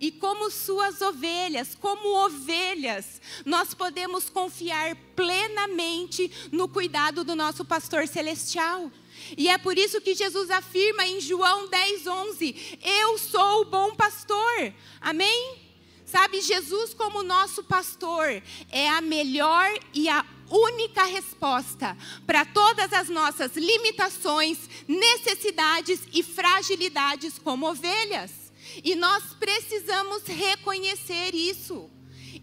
E 0.00 0.12
como 0.12 0.50
suas 0.50 1.00
ovelhas, 1.00 1.74
como 1.74 2.24
ovelhas, 2.24 3.20
nós 3.44 3.74
podemos 3.74 4.30
confiar 4.30 4.94
plenamente 5.16 6.30
no 6.52 6.68
cuidado 6.68 7.24
do 7.24 7.34
nosso 7.34 7.64
pastor 7.64 8.06
celestial. 8.06 8.90
E 9.36 9.48
é 9.48 9.58
por 9.58 9.76
isso 9.76 10.00
que 10.00 10.14
Jesus 10.14 10.50
afirma 10.50 11.04
em 11.06 11.20
João 11.20 11.68
10, 11.68 12.06
11: 12.06 12.78
Eu 12.82 13.18
sou 13.18 13.62
o 13.62 13.64
bom 13.64 13.94
pastor. 13.94 14.72
Amém? 15.00 15.68
Sabe, 16.06 16.40
Jesus, 16.40 16.94
como 16.94 17.22
nosso 17.22 17.62
pastor, 17.64 18.42
é 18.70 18.88
a 18.88 19.00
melhor 19.00 19.68
e 19.92 20.08
a 20.08 20.24
única 20.48 21.04
resposta 21.04 21.94
para 22.26 22.46
todas 22.46 22.92
as 22.94 23.10
nossas 23.10 23.54
limitações, 23.56 24.58
necessidades 24.88 26.00
e 26.12 26.22
fragilidades 26.22 27.38
como 27.38 27.68
ovelhas. 27.68 28.47
E 28.84 28.94
nós 28.94 29.34
precisamos 29.34 30.24
reconhecer 30.24 31.34
isso. 31.34 31.90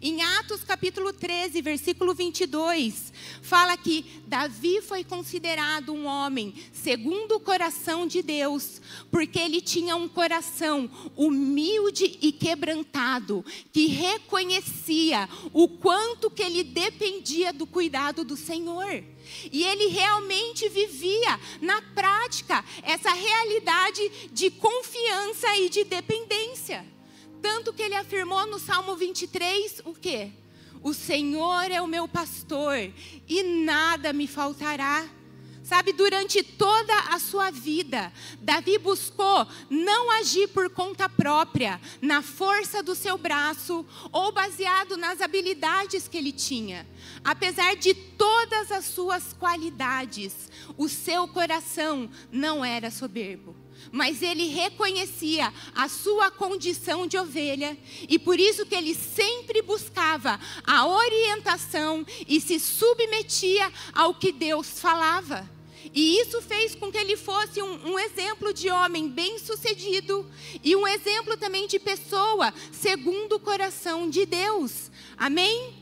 Em 0.00 0.22
Atos 0.22 0.62
capítulo 0.62 1.12
13, 1.12 1.62
versículo 1.62 2.14
22, 2.14 3.12
fala 3.40 3.76
que 3.76 4.04
Davi 4.26 4.80
foi 4.82 5.02
considerado 5.02 5.92
um 5.92 6.06
homem 6.06 6.54
segundo 6.72 7.36
o 7.36 7.40
coração 7.40 8.06
de 8.06 8.22
Deus, 8.22 8.80
porque 9.10 9.38
ele 9.38 9.60
tinha 9.60 9.96
um 9.96 10.08
coração 10.08 10.90
humilde 11.16 12.18
e 12.20 12.30
quebrantado, 12.32 13.44
que 13.72 13.86
reconhecia 13.86 15.28
o 15.52 15.68
quanto 15.68 16.30
que 16.30 16.42
ele 16.42 16.62
dependia 16.62 17.52
do 17.52 17.66
cuidado 17.66 18.24
do 18.24 18.36
Senhor. 18.36 19.02
E 19.50 19.64
ele 19.64 19.88
realmente 19.88 20.68
vivia 20.68 21.40
na 21.60 21.82
prática 21.82 22.64
essa 22.82 23.12
realidade 23.12 24.30
de 24.32 24.50
confiança 24.50 25.56
e 25.56 25.68
de 25.68 25.84
dependência. 25.84 26.95
Tanto 27.46 27.72
que 27.72 27.80
ele 27.80 27.94
afirmou 27.94 28.44
no 28.48 28.58
Salmo 28.58 28.96
23 28.96 29.82
o 29.84 29.94
quê? 29.94 30.32
O 30.82 30.92
Senhor 30.92 31.70
é 31.70 31.80
o 31.80 31.86
meu 31.86 32.08
pastor 32.08 32.92
e 33.28 33.42
nada 33.64 34.12
me 34.12 34.26
faltará. 34.26 35.08
Sabe, 35.62 35.92
durante 35.92 36.42
toda 36.42 36.92
a 37.12 37.20
sua 37.20 37.52
vida, 37.52 38.12
Davi 38.40 38.78
buscou 38.78 39.46
não 39.70 40.10
agir 40.10 40.48
por 40.48 40.68
conta 40.70 41.08
própria, 41.08 41.80
na 42.02 42.20
força 42.20 42.82
do 42.82 42.96
seu 42.96 43.16
braço 43.16 43.86
ou 44.10 44.32
baseado 44.32 44.96
nas 44.96 45.20
habilidades 45.20 46.08
que 46.08 46.18
ele 46.18 46.32
tinha. 46.32 46.84
Apesar 47.22 47.76
de 47.76 47.94
todas 47.94 48.72
as 48.72 48.86
suas 48.86 49.32
qualidades, 49.34 50.50
o 50.76 50.88
seu 50.88 51.28
coração 51.28 52.10
não 52.32 52.64
era 52.64 52.90
soberbo 52.90 53.54
mas 53.92 54.22
ele 54.22 54.48
reconhecia 54.48 55.52
a 55.74 55.88
sua 55.88 56.30
condição 56.30 57.06
de 57.06 57.16
ovelha 57.16 57.76
e 58.08 58.18
por 58.18 58.38
isso 58.38 58.66
que 58.66 58.74
ele 58.74 58.94
sempre 58.94 59.62
buscava 59.62 60.38
a 60.64 60.86
orientação 60.86 62.04
e 62.26 62.40
se 62.40 62.58
submetia 62.58 63.72
ao 63.92 64.14
que 64.14 64.32
Deus 64.32 64.80
falava. 64.80 65.48
E 65.94 66.20
isso 66.20 66.42
fez 66.42 66.74
com 66.74 66.90
que 66.90 66.98
ele 66.98 67.16
fosse 67.16 67.62
um, 67.62 67.92
um 67.92 67.98
exemplo 67.98 68.52
de 68.52 68.70
homem 68.70 69.08
bem-sucedido 69.08 70.26
e 70.62 70.74
um 70.74 70.86
exemplo 70.86 71.36
também 71.36 71.66
de 71.66 71.78
pessoa 71.78 72.52
segundo 72.72 73.36
o 73.36 73.40
coração 73.40 74.08
de 74.08 74.26
Deus. 74.26 74.90
Amém? 75.16 75.74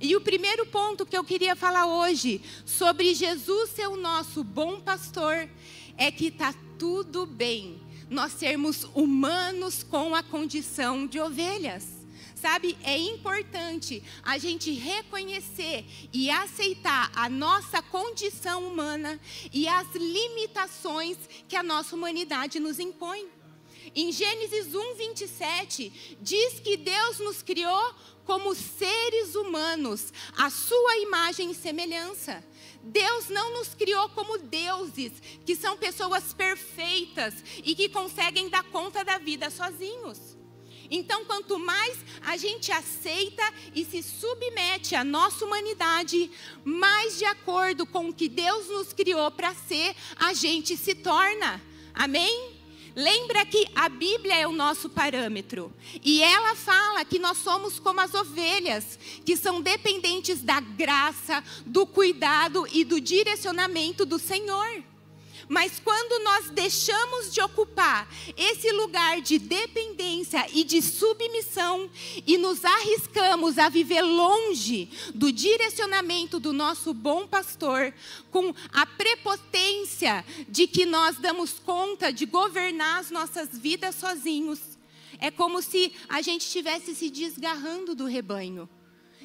E 0.00 0.16
o 0.16 0.20
primeiro 0.20 0.66
ponto 0.66 1.06
que 1.06 1.16
eu 1.16 1.24
queria 1.24 1.54
falar 1.54 1.86
hoje 1.86 2.40
sobre 2.66 3.14
Jesus 3.14 3.70
ser 3.70 3.86
o 3.86 3.96
nosso 3.96 4.42
bom 4.42 4.80
pastor 4.80 5.48
é 5.96 6.10
que 6.10 6.26
está 6.26 6.52
tudo 6.78 7.26
bem 7.26 7.80
nós 8.10 8.32
sermos 8.32 8.84
humanos 8.94 9.82
com 9.82 10.14
a 10.14 10.22
condição 10.22 11.06
de 11.06 11.18
ovelhas. 11.18 11.88
Sabe, 12.34 12.76
é 12.82 12.98
importante 12.98 14.02
a 14.22 14.36
gente 14.36 14.70
reconhecer 14.70 15.86
e 16.12 16.28
aceitar 16.28 17.10
a 17.14 17.28
nossa 17.28 17.80
condição 17.80 18.66
humana 18.66 19.18
e 19.50 19.66
as 19.66 19.94
limitações 19.94 21.16
que 21.48 21.56
a 21.56 21.62
nossa 21.62 21.96
humanidade 21.96 22.60
nos 22.60 22.78
impõe. 22.78 23.26
Em 23.94 24.12
Gênesis 24.12 24.74
1, 24.74 24.94
27, 24.94 26.18
diz 26.20 26.60
que 26.60 26.76
Deus 26.76 27.18
nos 27.18 27.42
criou 27.42 27.94
como 28.24 28.54
seres 28.54 29.34
humanos, 29.34 30.12
a 30.36 30.50
sua 30.50 30.98
imagem 30.98 31.50
e 31.50 31.54
semelhança. 31.54 32.44
Deus 32.84 33.28
não 33.28 33.54
nos 33.54 33.74
criou 33.74 34.08
como 34.10 34.38
deuses, 34.38 35.12
que 35.44 35.56
são 35.56 35.76
pessoas 35.76 36.32
perfeitas 36.32 37.34
e 37.64 37.74
que 37.74 37.88
conseguem 37.88 38.48
dar 38.48 38.62
conta 38.64 39.04
da 39.04 39.18
vida 39.18 39.50
sozinhos. 39.50 40.36
Então, 40.90 41.24
quanto 41.24 41.58
mais 41.58 41.98
a 42.20 42.36
gente 42.36 42.70
aceita 42.70 43.42
e 43.74 43.84
se 43.84 44.02
submete 44.02 44.94
à 44.94 45.02
nossa 45.02 45.44
humanidade, 45.44 46.30
mais 46.62 47.18
de 47.18 47.24
acordo 47.24 47.86
com 47.86 48.10
o 48.10 48.14
que 48.14 48.28
Deus 48.28 48.68
nos 48.68 48.92
criou 48.92 49.30
para 49.30 49.54
ser, 49.54 49.96
a 50.16 50.34
gente 50.34 50.76
se 50.76 50.94
torna. 50.94 51.60
Amém? 51.94 52.53
Lembra 52.96 53.44
que 53.44 53.66
a 53.74 53.88
Bíblia 53.88 54.36
é 54.36 54.46
o 54.46 54.52
nosso 54.52 54.88
parâmetro. 54.88 55.72
E 56.02 56.22
ela 56.22 56.54
fala 56.54 57.04
que 57.04 57.18
nós 57.18 57.38
somos 57.38 57.78
como 57.78 58.00
as 58.00 58.14
ovelhas, 58.14 58.98
que 59.24 59.36
são 59.36 59.60
dependentes 59.60 60.42
da 60.42 60.60
graça, 60.60 61.42
do 61.66 61.86
cuidado 61.86 62.66
e 62.72 62.84
do 62.84 63.00
direcionamento 63.00 64.06
do 64.06 64.18
Senhor. 64.18 64.82
Mas 65.48 65.78
quando 65.78 66.22
nós 66.24 66.50
deixamos 66.50 67.32
de 67.32 67.40
ocupar 67.40 68.08
esse 68.36 68.70
lugar 68.72 69.20
de 69.20 69.38
dependência 69.38 70.46
e 70.52 70.64
de 70.64 70.80
submissão 70.80 71.90
e 72.26 72.38
nos 72.38 72.64
arriscamos 72.64 73.58
a 73.58 73.68
viver 73.68 74.02
longe 74.02 74.88
do 75.14 75.30
direcionamento 75.30 76.40
do 76.40 76.52
nosso 76.52 76.94
bom 76.94 77.26
pastor, 77.26 77.92
com 78.30 78.54
a 78.72 78.86
prepotência 78.86 80.24
de 80.48 80.66
que 80.66 80.86
nós 80.86 81.16
damos 81.16 81.58
conta 81.58 82.12
de 82.12 82.26
governar 82.26 83.00
as 83.00 83.10
nossas 83.10 83.50
vidas 83.56 83.94
sozinhos, 83.94 84.60
é 85.18 85.30
como 85.30 85.62
se 85.62 85.92
a 86.08 86.20
gente 86.20 86.42
estivesse 86.42 86.94
se 86.94 87.10
desgarrando 87.10 87.94
do 87.94 88.06
rebanho 88.06 88.68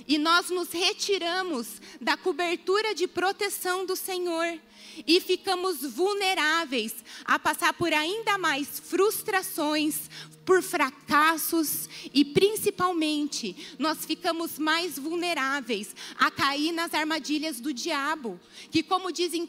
e 0.08 0.18
nós 0.18 0.50
nos 0.50 0.72
retiramos 0.72 1.82
da 2.00 2.18
cobertura 2.18 2.94
de 2.94 3.08
proteção 3.08 3.86
do 3.86 3.96
Senhor 3.96 4.60
e 5.06 5.20
ficamos 5.20 5.82
vulneráveis 5.82 6.96
a 7.26 7.38
passar 7.38 7.74
por 7.74 7.94
ainda 7.94 8.38
mais 8.38 8.80
frustrações, 8.80 10.10
por 10.46 10.64
fracassos 10.64 11.88
e 12.12 12.26
principalmente 12.26 13.76
nós 13.78 14.04
ficamos 14.04 14.58
mais 14.58 14.98
vulneráveis 14.98 15.96
a 16.18 16.32
cair 16.32 16.72
nas 16.72 16.94
armadilhas 16.94 17.60
do 17.60 17.72
diabo, 17.72 18.40
que 18.72 18.82
como 18.82 19.12
diz 19.12 19.34
em 19.34 19.44
1 19.44 19.48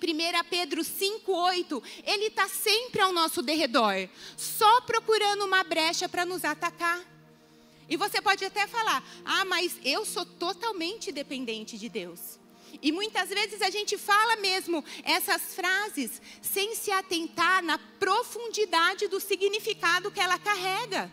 Pedro 0.50 0.82
5,8, 0.82 1.82
ele 2.04 2.26
está 2.26 2.48
sempre 2.48 3.00
ao 3.00 3.12
nosso 3.12 3.40
derredor, 3.40 4.08
só 4.36 4.82
procurando 4.82 5.44
uma 5.46 5.64
brecha 5.64 6.08
para 6.08 6.26
nos 6.26 6.44
atacar. 6.44 7.00
E 7.90 7.96
você 7.96 8.22
pode 8.22 8.44
até 8.44 8.68
falar: 8.68 9.04
ah, 9.24 9.44
mas 9.44 9.78
eu 9.84 10.06
sou 10.06 10.24
totalmente 10.24 11.10
dependente 11.10 11.76
de 11.76 11.88
Deus. 11.88 12.38
E 12.80 12.92
muitas 12.92 13.28
vezes 13.28 13.60
a 13.60 13.68
gente 13.68 13.98
fala 13.98 14.36
mesmo 14.36 14.84
essas 15.02 15.54
frases 15.56 16.22
sem 16.40 16.76
se 16.76 16.92
atentar 16.92 17.62
na 17.64 17.76
profundidade 17.98 19.08
do 19.08 19.18
significado 19.18 20.10
que 20.10 20.20
ela 20.20 20.38
carrega. 20.38 21.10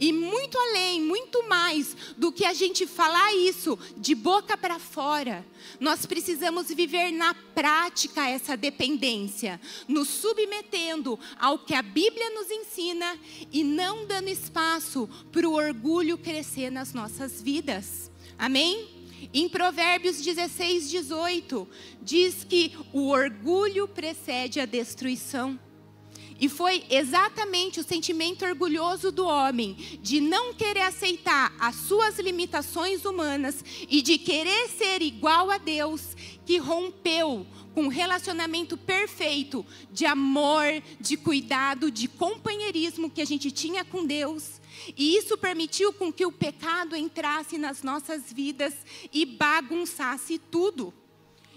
E 0.00 0.12
muito 0.12 0.56
além, 0.56 1.02
muito 1.02 1.46
mais 1.46 1.94
do 2.16 2.32
que 2.32 2.46
a 2.46 2.54
gente 2.54 2.86
falar 2.86 3.34
isso 3.34 3.78
de 3.98 4.14
boca 4.14 4.56
para 4.56 4.78
fora, 4.78 5.46
nós 5.78 6.06
precisamos 6.06 6.68
viver 6.68 7.12
na 7.12 7.34
prática 7.34 8.26
essa 8.26 8.56
dependência, 8.56 9.60
nos 9.86 10.08
submetendo 10.08 11.20
ao 11.38 11.58
que 11.58 11.74
a 11.74 11.82
Bíblia 11.82 12.30
nos 12.30 12.50
ensina 12.50 13.18
e 13.52 13.62
não 13.62 14.06
dando 14.06 14.28
espaço 14.28 15.06
para 15.30 15.46
o 15.46 15.52
orgulho 15.52 16.16
crescer 16.16 16.70
nas 16.70 16.94
nossas 16.94 17.42
vidas. 17.42 18.10
Amém? 18.38 18.88
Em 19.34 19.50
Provérbios 19.50 20.22
16, 20.22 20.90
18, 20.90 21.68
diz 22.00 22.42
que 22.42 22.74
o 22.90 23.08
orgulho 23.08 23.86
precede 23.86 24.60
a 24.60 24.64
destruição. 24.64 25.60
E 26.40 26.48
foi 26.48 26.82
exatamente 26.88 27.80
o 27.80 27.84
sentimento 27.84 28.46
orgulhoso 28.46 29.12
do 29.12 29.26
homem 29.26 29.74
de 30.00 30.20
não 30.20 30.54
querer 30.54 30.80
aceitar 30.80 31.54
as 31.60 31.76
suas 31.76 32.18
limitações 32.18 33.04
humanas 33.04 33.62
e 33.88 34.00
de 34.00 34.16
querer 34.16 34.68
ser 34.68 35.02
igual 35.02 35.50
a 35.50 35.58
Deus 35.58 36.16
que 36.46 36.56
rompeu 36.56 37.46
com 37.74 37.82
um 37.82 37.88
relacionamento 37.88 38.76
perfeito 38.76 39.64
de 39.92 40.06
amor, 40.06 40.64
de 40.98 41.16
cuidado, 41.16 41.90
de 41.90 42.08
companheirismo 42.08 43.10
que 43.10 43.20
a 43.20 43.26
gente 43.26 43.50
tinha 43.50 43.84
com 43.84 44.06
Deus. 44.06 44.60
E 44.96 45.16
isso 45.16 45.36
permitiu 45.36 45.92
com 45.92 46.12
que 46.12 46.24
o 46.24 46.32
pecado 46.32 46.96
entrasse 46.96 47.58
nas 47.58 47.82
nossas 47.82 48.32
vidas 48.32 48.74
e 49.12 49.26
bagunçasse 49.26 50.38
tudo. 50.38 50.92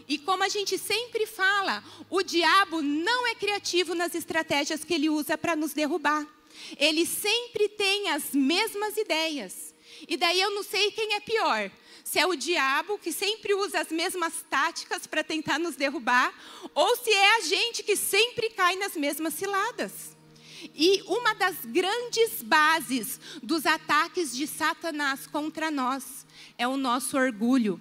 E 0.07 0.17
como 0.17 0.43
a 0.43 0.49
gente 0.49 0.77
sempre 0.77 1.25
fala, 1.25 1.83
o 2.09 2.21
diabo 2.21 2.81
não 2.81 3.27
é 3.27 3.35
criativo 3.35 3.95
nas 3.95 4.13
estratégias 4.15 4.83
que 4.83 4.93
ele 4.93 5.09
usa 5.09 5.37
para 5.37 5.55
nos 5.55 5.73
derrubar. 5.73 6.27
Ele 6.77 7.05
sempre 7.05 7.69
tem 7.69 8.09
as 8.09 8.31
mesmas 8.33 8.97
ideias. 8.97 9.73
E 10.07 10.17
daí 10.17 10.39
eu 10.39 10.51
não 10.51 10.63
sei 10.63 10.91
quem 10.91 11.13
é 11.13 11.19
pior. 11.19 11.71
Se 12.03 12.19
é 12.19 12.27
o 12.27 12.35
diabo 12.35 12.99
que 12.99 13.13
sempre 13.13 13.53
usa 13.53 13.79
as 13.79 13.89
mesmas 13.89 14.33
táticas 14.49 15.07
para 15.07 15.23
tentar 15.23 15.57
nos 15.57 15.75
derrubar, 15.75 16.33
ou 16.75 16.97
se 16.97 17.09
é 17.09 17.37
a 17.37 17.41
gente 17.41 17.81
que 17.81 17.95
sempre 17.95 18.49
cai 18.49 18.75
nas 18.75 18.95
mesmas 18.95 19.33
ciladas. 19.33 20.13
E 20.75 21.01
uma 21.07 21.33
das 21.33 21.55
grandes 21.65 22.41
bases 22.41 23.19
dos 23.41 23.65
ataques 23.65 24.35
de 24.35 24.47
Satanás 24.47 25.27
contra 25.27 25.71
nós 25.71 26.25
é 26.57 26.67
o 26.67 26.77
nosso 26.77 27.17
orgulho. 27.17 27.79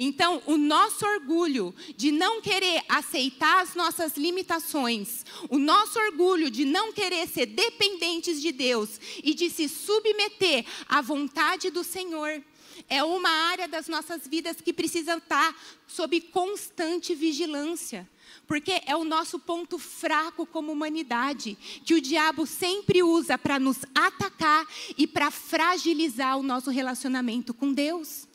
Então, 0.00 0.40
o 0.46 0.56
nosso 0.56 1.04
orgulho 1.04 1.74
de 1.96 2.12
não 2.12 2.40
querer 2.40 2.84
aceitar 2.88 3.62
as 3.62 3.74
nossas 3.74 4.16
limitações, 4.16 5.26
o 5.50 5.58
nosso 5.58 5.98
orgulho 5.98 6.52
de 6.52 6.64
não 6.64 6.92
querer 6.92 7.26
ser 7.26 7.46
dependentes 7.46 8.40
de 8.40 8.52
Deus 8.52 9.00
e 9.24 9.34
de 9.34 9.50
se 9.50 9.68
submeter 9.68 10.64
à 10.88 11.00
vontade 11.00 11.68
do 11.70 11.82
Senhor, 11.82 12.40
é 12.88 13.02
uma 13.02 13.28
área 13.28 13.66
das 13.66 13.88
nossas 13.88 14.26
vidas 14.28 14.60
que 14.60 14.72
precisa 14.72 15.16
estar 15.16 15.56
sob 15.88 16.20
constante 16.20 17.12
vigilância. 17.14 18.08
Porque 18.46 18.80
é 18.86 18.94
o 18.94 19.04
nosso 19.04 19.38
ponto 19.38 19.78
fraco 19.78 20.46
como 20.46 20.70
humanidade, 20.70 21.58
que 21.84 21.94
o 21.94 22.00
diabo 22.00 22.46
sempre 22.46 23.02
usa 23.02 23.36
para 23.36 23.58
nos 23.58 23.78
atacar 23.94 24.64
e 24.96 25.06
para 25.06 25.30
fragilizar 25.30 26.38
o 26.38 26.42
nosso 26.42 26.70
relacionamento 26.70 27.52
com 27.52 27.72
Deus. 27.72 28.27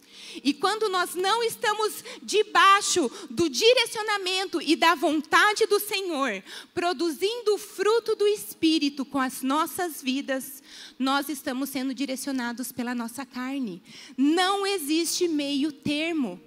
E 0.44 0.54
quando 0.54 0.90
nós 0.90 1.16
não 1.16 1.44
estamos 1.44 2.04
debaixo 2.22 3.12
do 3.30 3.50
direcionamento 3.50 4.62
e 4.62 4.76
da 4.76 4.96
vontade 4.96 5.66
do 5.66 5.80
Senhor, 5.80 6.42
produzindo 6.74 7.56
o 7.56 7.58
fruto 7.58 8.16
do 8.16 8.28
Espírito 8.28 9.04
com 9.04 9.20
as 9.20 9.42
nossas 9.42 10.02
vidas, 10.02 10.64
nós 10.98 11.30
estamos 11.30 11.70
sendo 11.70 11.94
direcionados 11.94 12.72
pela 12.72 12.96
nossa 12.96 13.26
carne. 13.26 13.82
Não 14.18 14.66
existe 14.66 15.28
meio 15.28 15.72
termo. 15.72 16.40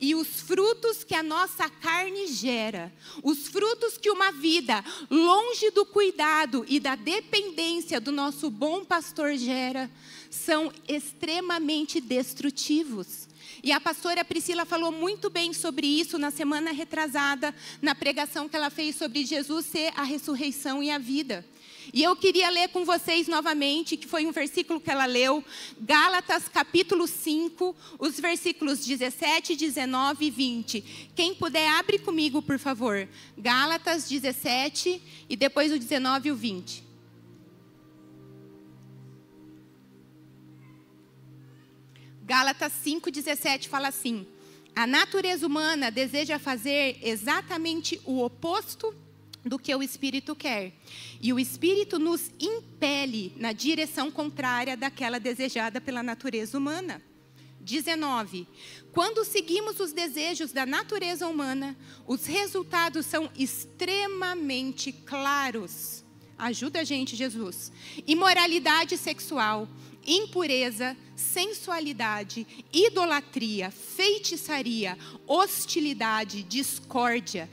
E 0.00 0.14
os 0.14 0.40
frutos 0.40 1.04
que 1.04 1.14
a 1.14 1.22
nossa 1.22 1.68
carne 1.68 2.26
gera, 2.28 2.92
os 3.22 3.48
frutos 3.48 3.98
que 3.98 4.10
uma 4.10 4.30
vida 4.30 4.82
longe 5.10 5.70
do 5.70 5.84
cuidado 5.84 6.64
e 6.68 6.80
da 6.80 6.94
dependência 6.94 8.00
do 8.00 8.12
nosso 8.12 8.50
bom 8.50 8.84
pastor 8.84 9.36
gera, 9.36 9.90
são 10.30 10.72
extremamente 10.88 12.00
destrutivos. 12.00 13.28
E 13.62 13.70
a 13.70 13.80
pastora 13.80 14.24
Priscila 14.24 14.64
falou 14.64 14.90
muito 14.90 15.30
bem 15.30 15.52
sobre 15.52 15.86
isso 15.86 16.18
na 16.18 16.32
semana 16.32 16.72
retrasada, 16.72 17.54
na 17.80 17.94
pregação 17.94 18.48
que 18.48 18.56
ela 18.56 18.70
fez 18.70 18.96
sobre 18.96 19.24
Jesus 19.24 19.66
ser 19.66 19.92
a 19.96 20.02
ressurreição 20.02 20.82
e 20.82 20.90
a 20.90 20.98
vida. 20.98 21.46
E 21.92 22.02
eu 22.02 22.16
queria 22.16 22.50
ler 22.50 22.68
com 22.68 22.84
vocês 22.84 23.28
novamente, 23.28 23.96
que 23.96 24.06
foi 24.06 24.26
um 24.26 24.32
versículo 24.32 24.80
que 24.80 24.90
ela 24.90 25.06
leu, 25.06 25.44
Gálatas 25.80 26.48
capítulo 26.48 27.06
5, 27.06 27.74
os 28.00 28.18
versículos 28.18 28.84
17, 28.84 29.54
19 29.54 30.24
e 30.24 30.30
20. 30.30 31.10
Quem 31.14 31.34
puder, 31.34 31.68
abre 31.70 31.98
comigo, 31.98 32.42
por 32.42 32.58
favor. 32.58 33.08
Gálatas 33.38 34.08
17 34.08 35.00
e 35.28 35.36
depois 35.36 35.72
o 35.72 35.78
19 35.78 36.28
e 36.28 36.32
o 36.32 36.36
20. 36.36 36.91
Gálatas 42.32 42.72
5,17 42.82 43.68
fala 43.68 43.88
assim: 43.88 44.26
a 44.74 44.86
natureza 44.86 45.46
humana 45.46 45.90
deseja 45.90 46.38
fazer 46.38 46.98
exatamente 47.02 48.00
o 48.06 48.24
oposto 48.24 48.94
do 49.44 49.58
que 49.58 49.74
o 49.74 49.82
espírito 49.82 50.34
quer. 50.34 50.72
E 51.20 51.30
o 51.30 51.38
espírito 51.38 51.98
nos 51.98 52.30
impele 52.40 53.34
na 53.36 53.52
direção 53.52 54.10
contrária 54.10 54.78
daquela 54.78 55.20
desejada 55.20 55.78
pela 55.78 56.02
natureza 56.02 56.56
humana. 56.56 57.02
19. 57.60 58.48
Quando 58.92 59.26
seguimos 59.26 59.78
os 59.78 59.92
desejos 59.92 60.52
da 60.52 60.64
natureza 60.64 61.28
humana, 61.28 61.76
os 62.06 62.24
resultados 62.24 63.04
são 63.04 63.30
extremamente 63.36 64.90
claros. 64.90 66.02
Ajuda 66.38 66.80
a 66.80 66.84
gente, 66.84 67.14
Jesus. 67.14 67.70
Imoralidade 68.06 68.96
sexual, 68.96 69.68
impureza, 70.06 70.96
sensualidade, 71.14 72.46
idolatria, 72.72 73.70
feitiçaria, 73.70 74.98
hostilidade, 75.26 76.42
discórdia, 76.42 77.48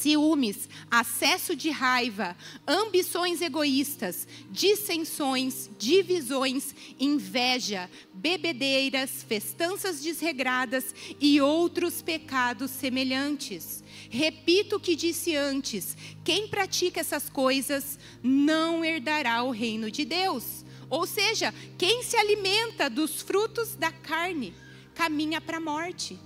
ciúmes, 0.00 0.68
acesso 0.90 1.54
de 1.54 1.70
raiva, 1.70 2.36
ambições 2.66 3.42
egoístas, 3.42 4.26
dissensões, 4.50 5.68
divisões, 5.78 6.74
inveja, 6.98 7.90
bebedeiras, 8.14 9.22
festanças 9.22 10.00
desregradas 10.00 10.94
e 11.20 11.40
outros 11.40 12.00
pecados 12.00 12.70
semelhantes. 12.70 13.84
Repito 14.08 14.76
o 14.76 14.80
que 14.80 14.96
disse 14.96 15.36
antes: 15.36 15.96
quem 16.24 16.48
pratica 16.48 17.00
essas 17.00 17.28
coisas 17.28 17.98
não 18.22 18.84
herdará 18.84 19.42
o 19.42 19.50
reino 19.50 19.90
de 19.90 20.04
Deus. 20.04 20.59
Ou 20.90 21.06
seja, 21.06 21.54
quem 21.78 22.02
se 22.02 22.16
alimenta 22.16 22.90
dos 22.90 23.22
frutos 23.22 23.76
da 23.76 23.92
carne 23.92 24.52
caminha 24.92 25.40
para 25.40 25.58
a 25.58 25.60
morte. 25.60 26.18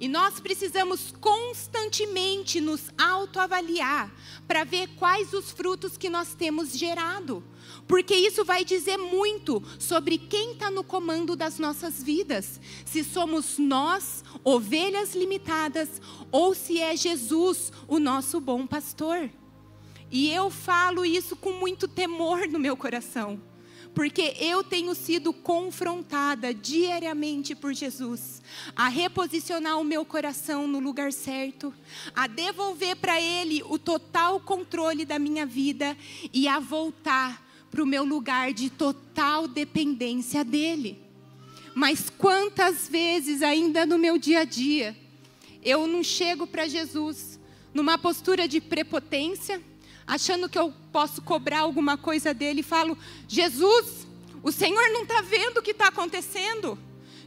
E 0.00 0.06
nós 0.08 0.38
precisamos 0.38 1.14
constantemente 1.20 2.60
nos 2.60 2.90
autoavaliar 2.98 4.12
para 4.46 4.64
ver 4.64 4.88
quais 4.96 5.32
os 5.32 5.50
frutos 5.50 5.96
que 5.96 6.10
nós 6.10 6.34
temos 6.34 6.76
gerado. 6.76 7.42
Porque 7.86 8.14
isso 8.14 8.44
vai 8.44 8.64
dizer 8.64 8.98
muito 8.98 9.62
sobre 9.78 10.18
quem 10.18 10.52
está 10.52 10.70
no 10.70 10.84
comando 10.84 11.34
das 11.34 11.58
nossas 11.58 12.02
vidas. 12.02 12.60
Se 12.84 13.02
somos 13.02 13.56
nós, 13.56 14.22
ovelhas 14.44 15.14
limitadas, 15.14 16.02
ou 16.30 16.54
se 16.54 16.80
é 16.80 16.94
Jesus, 16.96 17.72
o 17.86 17.98
nosso 17.98 18.40
bom 18.40 18.66
pastor. 18.66 19.30
E 20.10 20.30
eu 20.30 20.50
falo 20.50 21.04
isso 21.04 21.34
com 21.36 21.52
muito 21.52 21.86
temor 21.88 22.46
no 22.48 22.58
meu 22.58 22.76
coração 22.76 23.47
porque 23.98 24.36
eu 24.38 24.62
tenho 24.62 24.94
sido 24.94 25.32
confrontada 25.32 26.54
diariamente 26.54 27.52
por 27.52 27.74
Jesus 27.74 28.40
a 28.76 28.86
reposicionar 28.86 29.76
o 29.76 29.82
meu 29.82 30.04
coração 30.04 30.68
no 30.68 30.78
lugar 30.78 31.12
certo, 31.12 31.74
a 32.14 32.28
devolver 32.28 32.94
para 32.94 33.20
Ele 33.20 33.60
o 33.64 33.76
total 33.76 34.38
controle 34.38 35.04
da 35.04 35.18
minha 35.18 35.44
vida 35.44 35.96
e 36.32 36.46
a 36.46 36.60
voltar 36.60 37.44
para 37.72 37.82
o 37.82 37.86
meu 37.86 38.04
lugar 38.04 38.52
de 38.52 38.70
total 38.70 39.48
dependência 39.48 40.44
dEle. 40.44 40.96
Mas 41.74 42.08
quantas 42.08 42.88
vezes 42.88 43.42
ainda 43.42 43.84
no 43.84 43.98
meu 43.98 44.16
dia 44.16 44.42
a 44.42 44.44
dia 44.44 44.96
eu 45.60 45.88
não 45.88 46.04
chego 46.04 46.46
para 46.46 46.68
Jesus 46.68 47.36
numa 47.74 47.98
postura 47.98 48.46
de 48.46 48.60
prepotência, 48.60 49.60
achando 50.08 50.48
que 50.48 50.58
eu 50.58 50.72
posso 50.90 51.20
cobrar 51.20 51.60
alguma 51.60 51.98
coisa 51.98 52.32
dele, 52.32 52.60
e 52.60 52.64
falo: 52.64 52.96
Jesus, 53.28 54.08
o 54.42 54.50
Senhor 54.50 54.88
não 54.90 55.02
está 55.02 55.20
vendo 55.20 55.58
o 55.58 55.62
que 55.62 55.72
está 55.72 55.88
acontecendo. 55.88 56.78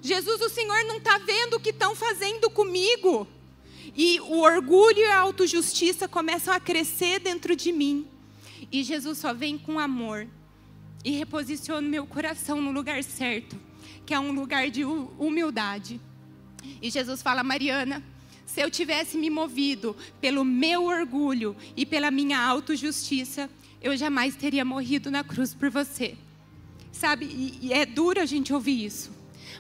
Jesus, 0.02 0.42
o 0.42 0.50
Senhor 0.50 0.84
não 0.86 0.98
está 0.98 1.20
vendo 1.20 1.54
o 1.54 1.60
que 1.60 1.70
estão 1.70 1.96
fazendo 1.96 2.50
comigo. 2.50 3.28
E 3.96 4.20
o 4.22 4.40
orgulho 4.40 5.00
e 5.00 5.06
a 5.06 5.20
autojustiça 5.20 6.08
começam 6.08 6.54
a 6.54 6.60
crescer 6.60 7.20
dentro 7.20 7.56
de 7.56 7.72
mim. 7.72 8.08
E 8.72 8.84
Jesus 8.84 9.20
só 9.20 9.34
vem 9.34 9.58
com 9.58 9.78
amor 9.78 10.28
e 11.04 11.12
reposiciona 11.12 11.88
meu 11.88 12.08
coração 12.08 12.62
no 12.62 12.72
lugar 12.72 13.04
certo, 13.04 13.60
que 14.06 14.14
é 14.14 14.20
um 14.20 14.32
lugar 14.32 14.70
de 14.70 14.86
humildade. 14.86 16.00
E 16.82 16.90
Jesus 16.90 17.22
fala, 17.22 17.44
Mariana, 17.44 18.04
se 18.54 18.60
eu 18.60 18.70
tivesse 18.70 19.18
me 19.18 19.30
movido 19.30 19.96
pelo 20.20 20.44
meu 20.44 20.84
orgulho 20.84 21.56
e 21.76 21.86
pela 21.86 22.12
minha 22.12 22.38
autojustiça, 22.38 23.50
eu 23.82 23.96
jamais 23.96 24.36
teria 24.36 24.66
morrido 24.66 25.10
na 25.10 25.24
cruz 25.24 25.54
por 25.54 25.70
você. 25.70 26.18
Sabe, 26.92 27.26
e, 27.26 27.68
e 27.68 27.74
é 27.74 27.86
duro 27.86 28.20
a 28.20 28.26
gente 28.26 28.54
ouvir 28.54 28.84
isso. 28.84 29.10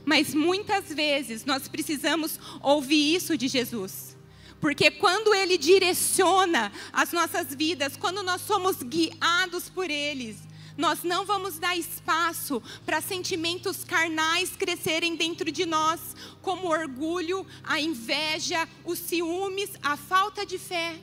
Mas 0.03 0.35
muitas 0.35 0.89
vezes 0.89 1.45
nós 1.45 1.69
precisamos 1.69 2.37
ouvir 2.61 3.15
isso 3.15 3.37
de 3.37 3.47
Jesus. 3.47 4.17
Porque 4.59 4.91
quando 4.91 5.33
Ele 5.33 5.57
direciona 5.57 6.69
as 6.91 7.13
nossas 7.13 7.55
vidas, 7.55 7.95
quando 7.95 8.21
nós 8.21 8.41
somos 8.41 8.83
guiados 8.83 9.69
por 9.69 9.89
eles, 9.89 10.35
nós 10.81 11.03
não 11.03 11.23
vamos 11.27 11.59
dar 11.59 11.77
espaço 11.77 12.59
para 12.83 12.99
sentimentos 13.01 13.83
carnais 13.83 14.55
crescerem 14.55 15.15
dentro 15.15 15.51
de 15.51 15.63
nós, 15.63 16.15
como 16.41 16.65
o 16.65 16.71
orgulho, 16.71 17.45
a 17.63 17.79
inveja, 17.79 18.67
os 18.83 18.97
ciúmes, 18.97 19.69
a 19.83 19.95
falta 19.95 20.43
de 20.43 20.57
fé. 20.57 20.99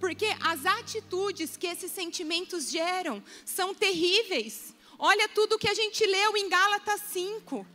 Porque 0.00 0.34
as 0.40 0.64
atitudes 0.64 1.58
que 1.58 1.66
esses 1.66 1.92
sentimentos 1.92 2.70
geram 2.70 3.22
são 3.44 3.74
terríveis. 3.74 4.74
Olha 4.98 5.28
tudo 5.28 5.58
que 5.58 5.68
a 5.68 5.74
gente 5.74 6.06
leu 6.06 6.34
em 6.34 6.48
Gálatas 6.48 7.02
5. 7.12 7.66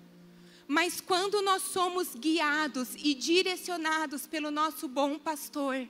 Mas 0.67 0.99
quando 0.99 1.39
nós 1.43 1.61
somos 1.61 2.15
guiados 2.15 2.95
e 2.97 3.13
direcionados 3.13 4.25
pelo 4.25 4.49
nosso 4.49 4.87
bom 4.87 5.19
pastor, 5.19 5.87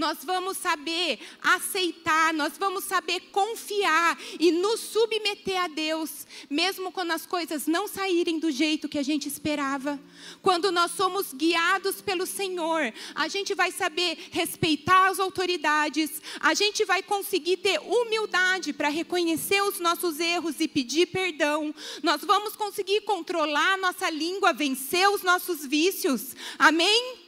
nós 0.00 0.24
vamos 0.24 0.56
saber 0.56 1.18
aceitar, 1.42 2.32
nós 2.32 2.54
vamos 2.58 2.84
saber 2.84 3.20
confiar 3.30 4.18
e 4.38 4.50
nos 4.50 4.80
submeter 4.80 5.60
a 5.60 5.68
Deus, 5.68 6.26
mesmo 6.48 6.90
quando 6.90 7.10
as 7.10 7.26
coisas 7.26 7.66
não 7.66 7.86
saírem 7.86 8.38
do 8.38 8.50
jeito 8.50 8.88
que 8.88 8.98
a 8.98 9.02
gente 9.02 9.28
esperava. 9.28 10.00
Quando 10.40 10.72
nós 10.72 10.92
somos 10.92 11.34
guiados 11.34 12.00
pelo 12.00 12.24
Senhor, 12.24 12.94
a 13.14 13.28
gente 13.28 13.54
vai 13.54 13.70
saber 13.70 14.16
respeitar 14.30 15.10
as 15.10 15.20
autoridades, 15.20 16.22
a 16.40 16.54
gente 16.54 16.82
vai 16.86 17.02
conseguir 17.02 17.58
ter 17.58 17.78
humildade 17.78 18.72
para 18.72 18.88
reconhecer 18.88 19.60
os 19.62 19.78
nossos 19.80 20.18
erros 20.18 20.60
e 20.60 20.66
pedir 20.66 21.08
perdão. 21.08 21.74
Nós 22.02 22.22
vamos 22.24 22.56
conseguir 22.56 23.02
controlar 23.02 23.76
nossa 23.76 24.08
língua, 24.08 24.54
vencer 24.54 25.10
os 25.10 25.22
nossos 25.22 25.66
vícios. 25.66 26.34
Amém? 26.58 27.19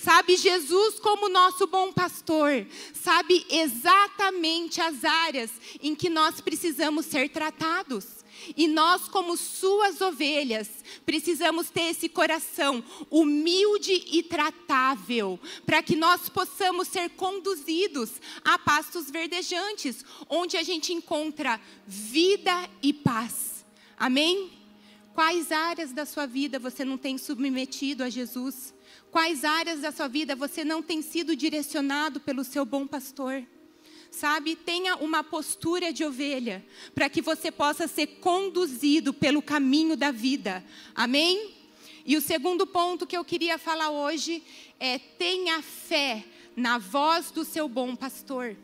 Sabe, 0.00 0.36
Jesus, 0.36 1.00
como 1.00 1.28
nosso 1.28 1.66
bom 1.66 1.92
pastor, 1.92 2.64
sabe 2.94 3.44
exatamente 3.50 4.80
as 4.80 5.04
áreas 5.04 5.50
em 5.82 5.92
que 5.92 6.08
nós 6.08 6.40
precisamos 6.40 7.04
ser 7.04 7.28
tratados. 7.30 8.06
E 8.56 8.68
nós, 8.68 9.08
como 9.08 9.36
suas 9.36 10.00
ovelhas, 10.00 10.68
precisamos 11.04 11.68
ter 11.68 11.90
esse 11.90 12.08
coração 12.08 12.82
humilde 13.10 14.04
e 14.12 14.22
tratável, 14.22 15.36
para 15.66 15.82
que 15.82 15.96
nós 15.96 16.28
possamos 16.28 16.86
ser 16.86 17.10
conduzidos 17.10 18.12
a 18.44 18.56
pastos 18.56 19.10
verdejantes, 19.10 20.04
onde 20.28 20.56
a 20.56 20.62
gente 20.62 20.92
encontra 20.92 21.60
vida 21.84 22.70
e 22.80 22.92
paz. 22.92 23.64
Amém? 23.98 24.52
Quais 25.12 25.50
áreas 25.50 25.92
da 25.92 26.06
sua 26.06 26.24
vida 26.24 26.60
você 26.60 26.84
não 26.84 26.96
tem 26.96 27.18
submetido 27.18 28.04
a 28.04 28.08
Jesus? 28.08 28.77
Quais 29.10 29.44
áreas 29.44 29.80
da 29.80 29.90
sua 29.90 30.08
vida 30.08 30.36
você 30.36 30.64
não 30.64 30.82
tem 30.82 31.00
sido 31.02 31.34
direcionado 31.34 32.20
pelo 32.20 32.44
seu 32.44 32.64
bom 32.64 32.86
pastor? 32.86 33.44
Sabe, 34.10 34.56
tenha 34.56 34.96
uma 34.96 35.22
postura 35.22 35.92
de 35.92 36.04
ovelha, 36.04 36.64
para 36.94 37.08
que 37.08 37.20
você 37.20 37.50
possa 37.50 37.86
ser 37.86 38.06
conduzido 38.20 39.12
pelo 39.12 39.42
caminho 39.42 39.96
da 39.96 40.10
vida. 40.10 40.64
Amém? 40.94 41.54
E 42.04 42.16
o 42.16 42.20
segundo 42.20 42.66
ponto 42.66 43.06
que 43.06 43.16
eu 43.16 43.24
queria 43.24 43.58
falar 43.58 43.90
hoje 43.90 44.42
é: 44.80 44.98
tenha 44.98 45.60
fé 45.62 46.24
na 46.56 46.78
voz 46.78 47.30
do 47.30 47.44
seu 47.44 47.68
bom 47.68 47.94
pastor. 47.94 48.56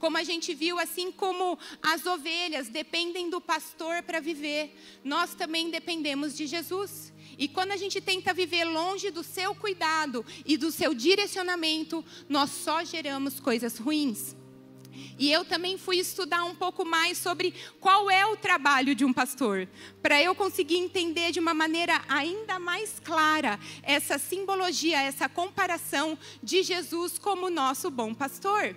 Como 0.00 0.16
a 0.16 0.24
gente 0.24 0.54
viu, 0.54 0.78
assim 0.78 1.12
como 1.12 1.58
as 1.82 2.06
ovelhas 2.06 2.68
dependem 2.68 3.28
do 3.28 3.40
pastor 3.40 4.02
para 4.02 4.18
viver, 4.18 4.74
nós 5.04 5.34
também 5.34 5.70
dependemos 5.70 6.34
de 6.34 6.46
Jesus. 6.46 7.12
E 7.38 7.46
quando 7.46 7.72
a 7.72 7.76
gente 7.76 8.00
tenta 8.00 8.32
viver 8.32 8.64
longe 8.64 9.10
do 9.10 9.22
seu 9.22 9.54
cuidado 9.54 10.24
e 10.46 10.56
do 10.56 10.72
seu 10.72 10.94
direcionamento, 10.94 12.02
nós 12.28 12.50
só 12.50 12.82
geramos 12.82 13.38
coisas 13.38 13.78
ruins. 13.78 14.34
E 15.18 15.30
eu 15.30 15.44
também 15.44 15.76
fui 15.76 15.98
estudar 15.98 16.44
um 16.44 16.54
pouco 16.54 16.84
mais 16.84 17.18
sobre 17.18 17.54
qual 17.78 18.10
é 18.10 18.24
o 18.24 18.36
trabalho 18.36 18.94
de 18.94 19.04
um 19.04 19.12
pastor, 19.12 19.68
para 20.02 20.20
eu 20.20 20.34
conseguir 20.34 20.78
entender 20.78 21.30
de 21.30 21.38
uma 21.38 21.52
maneira 21.52 22.02
ainda 22.08 22.58
mais 22.58 22.98
clara 23.04 23.60
essa 23.82 24.18
simbologia, 24.18 25.00
essa 25.02 25.28
comparação 25.28 26.18
de 26.42 26.62
Jesus 26.62 27.18
como 27.18 27.50
nosso 27.50 27.90
bom 27.90 28.14
pastor. 28.14 28.74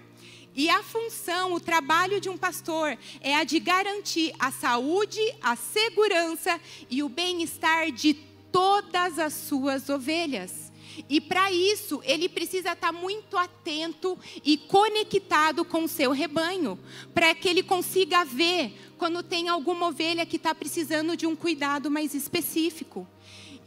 E 0.56 0.70
a 0.70 0.84
função, 0.84 1.54
o 1.54 1.60
trabalho 1.60 2.20
de 2.20 2.30
um 2.30 2.38
pastor 2.38 2.98
é 3.22 3.36
a 3.36 3.44
de 3.44 3.60
garantir 3.60 4.34
a 4.38 4.52
saúde, 4.52 5.20
a 5.42 5.56
segurança 5.56 6.60
e 6.90 7.02
o 7.02 7.10
bem-estar 7.10 7.92
de 7.92 8.14
todas 8.52 9.18
as 9.18 9.34
suas 9.34 9.90
ovelhas. 9.90 10.72
E 11.10 11.20
para 11.20 11.52
isso, 11.52 12.02
ele 12.04 12.30
precisa 12.30 12.74
estar 12.74 12.92
muito 12.92 13.36
atento 13.36 14.18
e 14.44 14.58
conectado 14.58 15.66
com 15.66 15.86
o 15.86 15.88
seu 15.88 16.12
rebanho, 16.12 16.78
para 17.16 17.34
que 17.34 17.50
ele 17.50 17.64
consiga 17.64 18.24
ver 18.24 18.94
quando 18.98 19.24
tem 19.24 19.50
alguma 19.50 19.88
ovelha 19.88 20.26
que 20.26 20.36
está 20.36 20.54
precisando 20.54 21.18
de 21.18 21.26
um 21.26 21.36
cuidado 21.36 21.90
mais 21.90 22.14
específico. 22.14 23.08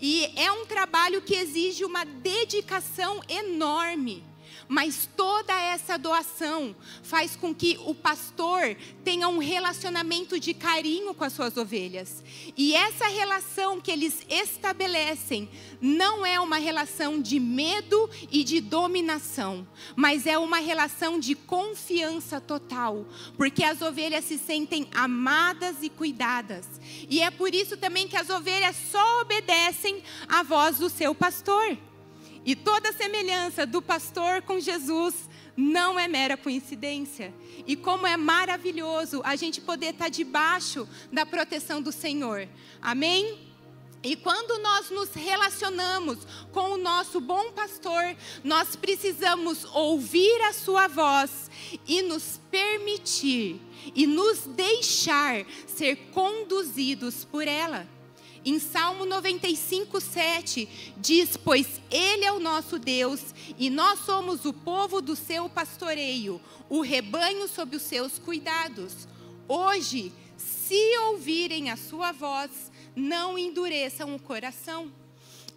E 0.00 0.30
é 0.36 0.52
um 0.52 0.66
trabalho 0.66 1.20
que 1.20 1.34
exige 1.34 1.84
uma 1.84 2.04
dedicação 2.04 3.20
enorme. 3.28 4.22
Mas 4.68 5.08
toda 5.16 5.52
essa 5.52 5.96
doação 5.96 6.74
faz 7.02 7.36
com 7.36 7.54
que 7.54 7.78
o 7.84 7.94
pastor 7.94 8.76
tenha 9.04 9.28
um 9.28 9.38
relacionamento 9.38 10.40
de 10.40 10.52
carinho 10.52 11.14
com 11.14 11.24
as 11.24 11.32
suas 11.32 11.56
ovelhas. 11.56 12.22
E 12.56 12.74
essa 12.74 13.06
relação 13.06 13.80
que 13.80 13.90
eles 13.90 14.24
estabelecem 14.28 15.48
não 15.80 16.26
é 16.26 16.40
uma 16.40 16.56
relação 16.56 17.20
de 17.20 17.38
medo 17.38 18.10
e 18.30 18.42
de 18.42 18.60
dominação, 18.60 19.66
mas 19.94 20.26
é 20.26 20.36
uma 20.36 20.58
relação 20.58 21.18
de 21.20 21.34
confiança 21.34 22.40
total, 22.40 23.06
porque 23.36 23.62
as 23.62 23.82
ovelhas 23.82 24.24
se 24.24 24.38
sentem 24.38 24.88
amadas 24.94 25.76
e 25.82 25.88
cuidadas. 25.88 26.66
E 27.08 27.20
é 27.20 27.30
por 27.30 27.54
isso 27.54 27.76
também 27.76 28.08
que 28.08 28.16
as 28.16 28.30
ovelhas 28.30 28.76
só 28.90 29.20
obedecem 29.20 30.02
à 30.28 30.42
voz 30.42 30.78
do 30.78 30.88
seu 30.88 31.14
pastor. 31.14 31.76
E 32.46 32.54
toda 32.54 32.92
semelhança 32.92 33.66
do 33.66 33.82
pastor 33.82 34.40
com 34.42 34.60
Jesus 34.60 35.28
não 35.56 35.98
é 35.98 36.06
mera 36.06 36.36
coincidência. 36.36 37.34
E 37.66 37.74
como 37.74 38.06
é 38.06 38.16
maravilhoso 38.16 39.20
a 39.24 39.34
gente 39.34 39.60
poder 39.60 39.94
estar 39.94 40.08
debaixo 40.08 40.88
da 41.12 41.26
proteção 41.26 41.82
do 41.82 41.90
Senhor. 41.90 42.48
Amém? 42.80 43.46
E 44.00 44.14
quando 44.14 44.62
nós 44.62 44.90
nos 44.90 45.12
relacionamos 45.14 46.18
com 46.52 46.74
o 46.74 46.76
nosso 46.76 47.20
bom 47.20 47.50
pastor, 47.50 48.16
nós 48.44 48.76
precisamos 48.76 49.64
ouvir 49.74 50.40
a 50.42 50.52
sua 50.52 50.86
voz 50.86 51.50
e 51.84 52.02
nos 52.02 52.40
permitir 52.48 53.60
e 53.92 54.06
nos 54.06 54.46
deixar 54.46 55.44
ser 55.66 55.96
conduzidos 56.12 57.24
por 57.24 57.48
ela. 57.48 57.95
Em 58.46 58.60
Salmo 58.60 59.04
95, 59.04 60.00
7, 60.00 60.94
diz: 60.98 61.36
Pois 61.36 61.80
Ele 61.90 62.24
é 62.24 62.30
o 62.30 62.38
nosso 62.38 62.78
Deus 62.78 63.34
e 63.58 63.68
nós 63.68 63.98
somos 64.06 64.44
o 64.44 64.52
povo 64.52 65.02
do 65.02 65.16
seu 65.16 65.48
pastoreio, 65.50 66.40
o 66.68 66.80
rebanho 66.80 67.48
sob 67.48 67.74
os 67.74 67.82
seus 67.82 68.20
cuidados. 68.20 69.08
Hoje, 69.48 70.12
se 70.36 70.96
ouvirem 71.08 71.70
a 71.70 71.76
sua 71.76 72.12
voz, 72.12 72.70
não 72.94 73.36
endureçam 73.36 74.14
o 74.14 74.20
coração. 74.20 74.92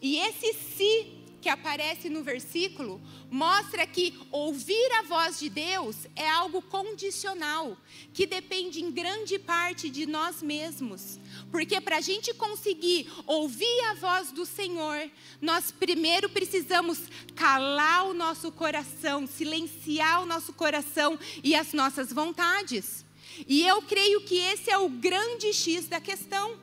E 0.02 0.18
esse 0.18 0.52
se 0.56 1.20
que 1.42 1.50
aparece 1.50 2.10
no 2.10 2.24
versículo 2.24 3.00
mostra 3.30 3.86
que 3.88 4.20
ouvir 4.32 4.92
a 4.98 5.04
voz 5.04 5.40
de 5.40 5.50
Deus 5.50 5.96
é 6.16 6.30
algo 6.30 6.62
condicional, 6.62 7.78
que 8.14 8.26
depende 8.26 8.82
em 8.82 8.92
grande 8.92 9.40
parte 9.40 9.90
de 9.90 10.06
nós 10.06 10.42
mesmos. 10.42 11.20
Porque 11.52 11.82
para 11.82 11.98
a 11.98 12.02
gente 12.02 12.34
conseguir 12.34 13.12
ouvir 13.26 13.82
a 13.90 13.96
voz 13.96 14.32
do 14.32 14.46
Senhor, 14.46 15.10
nós 15.42 15.72
primeiro 15.72 16.30
precisamos 16.30 17.00
calar 17.36 18.08
o 18.08 18.14
nosso 18.14 18.52
coração, 18.52 19.26
silenciar 19.26 20.22
o 20.22 20.26
nosso 20.26 20.54
coração 20.54 21.18
e 21.44 21.56
as 21.56 21.74
nossas 21.74 22.14
vontades. 22.14 23.04
E 23.48 23.66
eu 23.66 23.82
creio 23.82 24.22
que 24.22 24.36
esse 24.36 24.70
é 24.70 24.78
o 24.78 24.90
grande 24.90 25.52
X 25.54 25.88
da 25.88 26.00
questão. 26.00 26.58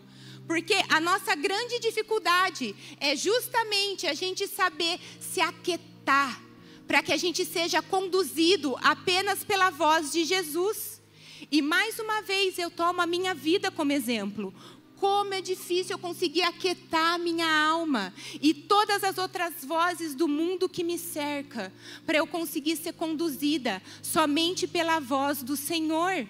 Porque 0.46 0.74
a 0.88 1.00
nossa 1.00 1.34
grande 1.34 1.80
dificuldade 1.80 2.74
é 3.00 3.16
justamente 3.16 4.06
a 4.06 4.14
gente 4.14 4.46
saber 4.46 5.00
se 5.18 5.40
aquietar, 5.40 6.40
para 6.86 7.02
que 7.02 7.12
a 7.12 7.16
gente 7.16 7.44
seja 7.44 7.82
conduzido 7.82 8.76
apenas 8.80 9.42
pela 9.42 9.70
voz 9.70 10.12
de 10.12 10.24
Jesus. 10.24 11.02
E 11.50 11.60
mais 11.60 11.98
uma 11.98 12.22
vez 12.22 12.58
eu 12.58 12.70
tomo 12.70 13.02
a 13.02 13.06
minha 13.06 13.34
vida 13.34 13.72
como 13.72 13.92
exemplo. 13.92 14.54
Como 14.98 15.34
é 15.34 15.40
difícil 15.40 15.94
eu 15.94 15.98
conseguir 15.98 16.42
aquietar 16.42 17.18
minha 17.18 17.46
alma 17.46 18.14
e 18.40 18.54
todas 18.54 19.04
as 19.04 19.18
outras 19.18 19.64
vozes 19.64 20.14
do 20.14 20.26
mundo 20.26 20.68
que 20.68 20.82
me 20.82 20.98
cerca, 20.98 21.72
para 22.06 22.18
eu 22.18 22.26
conseguir 22.26 22.76
ser 22.76 22.94
conduzida 22.94 23.82
somente 24.02 24.66
pela 24.66 24.98
voz 24.98 25.42
do 25.42 25.56
Senhor. 25.56 26.26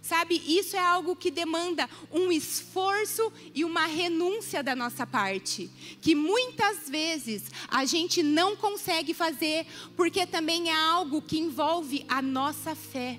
Sabe, 0.00 0.40
isso 0.46 0.76
é 0.76 0.78
algo 0.78 1.16
que 1.16 1.32
demanda 1.32 1.90
um 2.12 2.30
esforço 2.30 3.32
e 3.52 3.64
uma 3.64 3.86
renúncia 3.86 4.62
da 4.62 4.76
nossa 4.76 5.04
parte, 5.04 5.68
que 6.00 6.14
muitas 6.14 6.88
vezes 6.88 7.50
a 7.66 7.84
gente 7.84 8.22
não 8.22 8.54
consegue 8.54 9.12
fazer, 9.12 9.66
porque 9.96 10.24
também 10.24 10.70
é 10.70 10.74
algo 10.74 11.20
que 11.20 11.40
envolve 11.40 12.06
a 12.08 12.22
nossa 12.22 12.76
fé. 12.76 13.18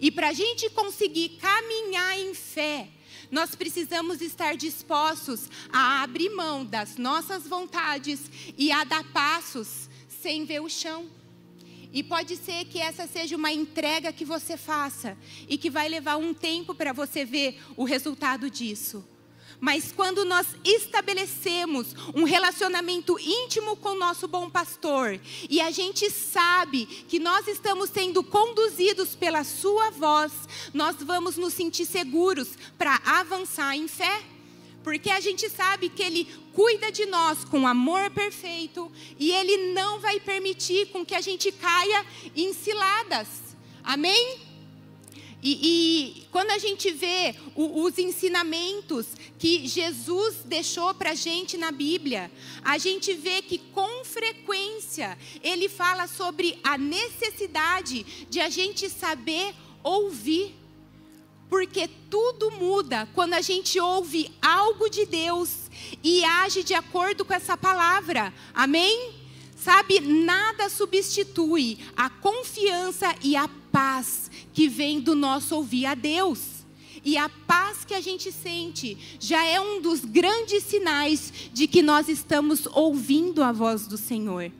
E 0.00 0.12
para 0.12 0.28
a 0.28 0.32
gente 0.32 0.70
conseguir 0.70 1.30
caminhar 1.40 2.16
em 2.16 2.34
fé, 2.34 2.88
nós 3.32 3.54
precisamos 3.54 4.20
estar 4.20 4.56
dispostos 4.58 5.48
a 5.72 6.02
abrir 6.02 6.28
mão 6.28 6.66
das 6.66 6.98
nossas 6.98 7.48
vontades 7.48 8.30
e 8.58 8.70
a 8.70 8.84
dar 8.84 9.02
passos 9.10 9.88
sem 10.06 10.44
ver 10.44 10.60
o 10.60 10.68
chão. 10.68 11.06
E 11.90 12.02
pode 12.02 12.36
ser 12.36 12.66
que 12.66 12.78
essa 12.78 13.06
seja 13.06 13.34
uma 13.34 13.50
entrega 13.50 14.12
que 14.12 14.24
você 14.24 14.58
faça 14.58 15.16
e 15.48 15.56
que 15.56 15.70
vai 15.70 15.88
levar 15.88 16.18
um 16.18 16.34
tempo 16.34 16.74
para 16.74 16.92
você 16.92 17.24
ver 17.24 17.58
o 17.74 17.84
resultado 17.84 18.50
disso. 18.50 19.02
Mas 19.62 19.92
quando 19.92 20.24
nós 20.24 20.48
estabelecemos 20.64 21.94
um 22.16 22.24
relacionamento 22.24 23.16
íntimo 23.20 23.76
com 23.76 23.90
o 23.90 23.98
nosso 23.98 24.26
bom 24.26 24.50
pastor 24.50 25.20
e 25.48 25.60
a 25.60 25.70
gente 25.70 26.10
sabe 26.10 26.84
que 26.84 27.20
nós 27.20 27.46
estamos 27.46 27.88
sendo 27.88 28.24
conduzidos 28.24 29.14
pela 29.14 29.44
sua 29.44 29.88
voz, 29.90 30.32
nós 30.74 30.96
vamos 30.98 31.36
nos 31.36 31.54
sentir 31.54 31.86
seguros 31.86 32.58
para 32.76 33.00
avançar 33.04 33.76
em 33.76 33.86
fé 33.86 34.24
porque 34.82 35.10
a 35.10 35.20
gente 35.20 35.48
sabe 35.48 35.88
que 35.88 36.02
Ele 36.02 36.26
cuida 36.52 36.90
de 36.90 37.06
nós 37.06 37.44
com 37.44 37.64
amor 37.64 38.10
perfeito 38.10 38.90
e 39.16 39.30
Ele 39.30 39.72
não 39.72 40.00
vai 40.00 40.18
permitir 40.18 40.88
com 40.88 41.06
que 41.06 41.14
a 41.14 41.20
gente 41.20 41.52
caia 41.52 42.04
em 42.34 42.52
ciladas. 42.52 43.28
Amém? 43.84 44.51
E, 45.42 45.58
e 46.22 46.24
quando 46.30 46.52
a 46.52 46.58
gente 46.58 46.92
vê 46.92 47.34
o, 47.56 47.82
os 47.82 47.98
ensinamentos 47.98 49.06
que 49.38 49.66
Jesus 49.66 50.36
deixou 50.44 50.94
para 50.94 51.10
a 51.10 51.14
gente 51.14 51.56
na 51.56 51.72
Bíblia, 51.72 52.30
a 52.62 52.78
gente 52.78 53.12
vê 53.12 53.42
que 53.42 53.58
com 53.58 54.04
frequência 54.04 55.18
Ele 55.42 55.68
fala 55.68 56.06
sobre 56.06 56.58
a 56.62 56.78
necessidade 56.78 58.26
de 58.30 58.40
a 58.40 58.48
gente 58.48 58.88
saber 58.88 59.52
ouvir 59.82 60.54
porque 61.52 61.86
tudo 62.08 62.50
muda 62.52 63.06
quando 63.12 63.34
a 63.34 63.42
gente 63.42 63.78
ouve 63.78 64.32
algo 64.40 64.88
de 64.88 65.04
Deus 65.04 65.70
e 66.02 66.24
age 66.24 66.62
de 66.62 66.72
acordo 66.72 67.26
com 67.26 67.34
essa 67.34 67.58
palavra. 67.58 68.32
Amém? 68.54 69.12
Sabe, 69.54 70.00
nada 70.00 70.70
substitui 70.70 71.78
a 71.94 72.08
confiança 72.08 73.14
e 73.22 73.36
a 73.36 73.50
paz 73.72 74.30
que 74.52 74.68
vem 74.68 75.00
do 75.00 75.16
nosso 75.16 75.56
ouvir 75.56 75.86
a 75.86 75.94
Deus. 75.94 76.62
E 77.04 77.16
a 77.16 77.28
paz 77.28 77.84
que 77.84 77.94
a 77.94 78.00
gente 78.00 78.30
sente 78.30 78.96
já 79.18 79.44
é 79.44 79.60
um 79.60 79.80
dos 79.80 80.04
grandes 80.04 80.62
sinais 80.62 81.32
de 81.52 81.66
que 81.66 81.82
nós 81.82 82.08
estamos 82.08 82.66
ouvindo 82.66 83.42
a 83.42 83.50
voz 83.50 83.88
do 83.88 83.96
Senhor. 83.96 84.52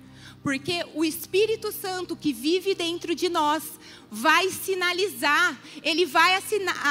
Porque 0.42 0.84
o 0.94 1.04
Espírito 1.04 1.70
Santo 1.70 2.16
que 2.16 2.32
vive 2.32 2.74
dentro 2.74 3.14
de 3.14 3.28
nós 3.28 3.62
vai 4.10 4.50
sinalizar, 4.50 5.56
ele 5.84 6.04
vai 6.04 6.36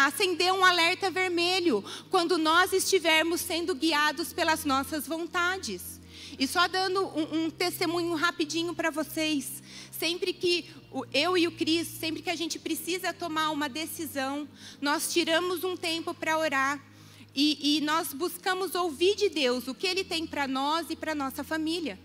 acender 0.06 0.54
um 0.54 0.64
alerta 0.64 1.12
vermelho 1.12 1.84
quando 2.10 2.38
nós 2.38 2.72
estivermos 2.72 3.42
sendo 3.42 3.76
guiados 3.76 4.32
pelas 4.32 4.64
nossas 4.64 5.06
vontades. 5.06 6.00
E 6.40 6.48
só 6.48 6.66
dando 6.68 7.02
um, 7.08 7.46
um 7.46 7.50
testemunho 7.50 8.16
rapidinho 8.16 8.74
para 8.74 8.90
vocês. 8.90 9.61
Sempre 10.02 10.34
que 10.34 10.66
eu 11.14 11.38
e 11.38 11.48
o 11.48 11.52
Cris, 11.52 11.88
sempre 11.88 12.24
que 12.24 12.30
a 12.32 12.36
gente 12.36 12.58
precisa 12.58 13.14
tomar 13.14 13.52
uma 13.52 13.70
decisão, 13.70 14.50
nós 14.82 15.14
tiramos 15.14 15.64
um 15.64 15.78
tempo 15.78 16.12
para 16.12 16.40
orar. 16.40 16.84
E, 17.36 17.78
e 17.78 17.82
nós 17.82 18.12
buscamos 18.12 18.74
ouvir 18.74 19.16
de 19.16 19.30
Deus 19.30 19.68
o 19.68 19.76
que 19.76 19.86
Ele 19.86 20.04
tem 20.04 20.26
para 20.26 20.48
nós 20.48 20.88
e 20.90 20.96
para 20.96 21.14
nossa 21.14 21.44
família. 21.44 22.00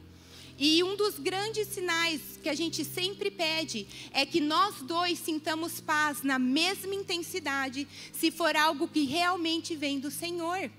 E 0.59 0.85
um 0.85 0.95
dos 0.95 1.19
grandes 1.19 1.69
sinais 1.69 2.21
que 2.43 2.51
a 2.51 2.55
gente 2.55 2.85
sempre 2.85 3.31
pede 3.31 3.89
é 4.13 4.27
que 4.27 4.43
nós 4.43 4.75
dois 4.83 5.19
sintamos 5.19 5.81
paz 5.81 6.23
na 6.23 6.39
mesma 6.39 6.95
intensidade, 6.95 7.89
se 8.13 8.31
for 8.31 8.55
algo 8.57 8.89
que 8.89 9.07
realmente 9.07 9.75
vem 9.75 9.99
do 9.99 10.11
Senhor. 10.11 10.71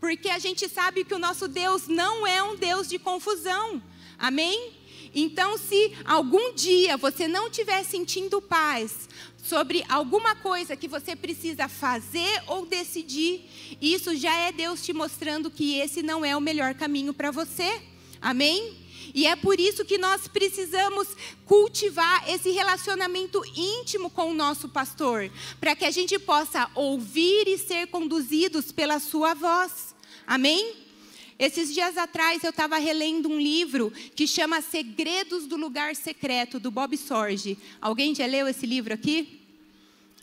Porque 0.00 0.30
a 0.30 0.38
gente 0.38 0.66
sabe 0.70 1.04
que 1.04 1.12
o 1.12 1.18
nosso 1.18 1.46
Deus 1.46 1.88
não 1.88 2.26
é 2.26 2.42
um 2.42 2.56
Deus 2.56 2.88
de 2.88 2.98
confusão. 2.98 3.82
Amém? 4.18 4.72
Então, 5.14 5.56
se 5.56 5.92
algum 6.04 6.54
dia 6.54 6.96
você 6.96 7.28
não 7.28 7.46
estiver 7.48 7.84
sentindo 7.84 8.42
paz 8.42 9.08
sobre 9.42 9.84
alguma 9.88 10.34
coisa 10.34 10.74
que 10.74 10.88
você 10.88 11.14
precisa 11.14 11.68
fazer 11.68 12.42
ou 12.46 12.66
decidir, 12.66 13.44
isso 13.80 14.16
já 14.16 14.34
é 14.34 14.50
Deus 14.50 14.82
te 14.82 14.92
mostrando 14.92 15.50
que 15.50 15.78
esse 15.78 16.02
não 16.02 16.24
é 16.24 16.36
o 16.36 16.40
melhor 16.40 16.74
caminho 16.74 17.12
para 17.12 17.30
você. 17.30 17.82
Amém? 18.20 18.84
E 19.14 19.26
é 19.26 19.36
por 19.36 19.60
isso 19.60 19.84
que 19.84 19.98
nós 19.98 20.26
precisamos 20.26 21.08
cultivar 21.44 22.28
esse 22.28 22.50
relacionamento 22.50 23.42
íntimo 23.54 24.10
com 24.10 24.30
o 24.30 24.34
nosso 24.34 24.68
pastor, 24.68 25.30
para 25.60 25.76
que 25.76 25.84
a 25.84 25.90
gente 25.90 26.18
possa 26.18 26.68
ouvir 26.74 27.46
e 27.46 27.58
ser 27.58 27.86
conduzidos 27.88 28.72
pela 28.72 28.98
sua 28.98 29.34
voz. 29.34 29.94
Amém? 30.26 30.83
Esses 31.38 31.74
dias 31.74 31.96
atrás 31.96 32.44
eu 32.44 32.50
estava 32.50 32.78
relendo 32.78 33.28
um 33.28 33.40
livro 33.40 33.92
que 34.14 34.26
chama 34.26 34.60
Segredos 34.60 35.46
do 35.46 35.56
Lugar 35.56 35.96
Secreto, 35.96 36.60
do 36.60 36.70
Bob 36.70 36.96
Sorge. 36.96 37.58
Alguém 37.80 38.14
já 38.14 38.24
leu 38.26 38.46
esse 38.46 38.66
livro 38.66 38.94
aqui? 38.94 39.40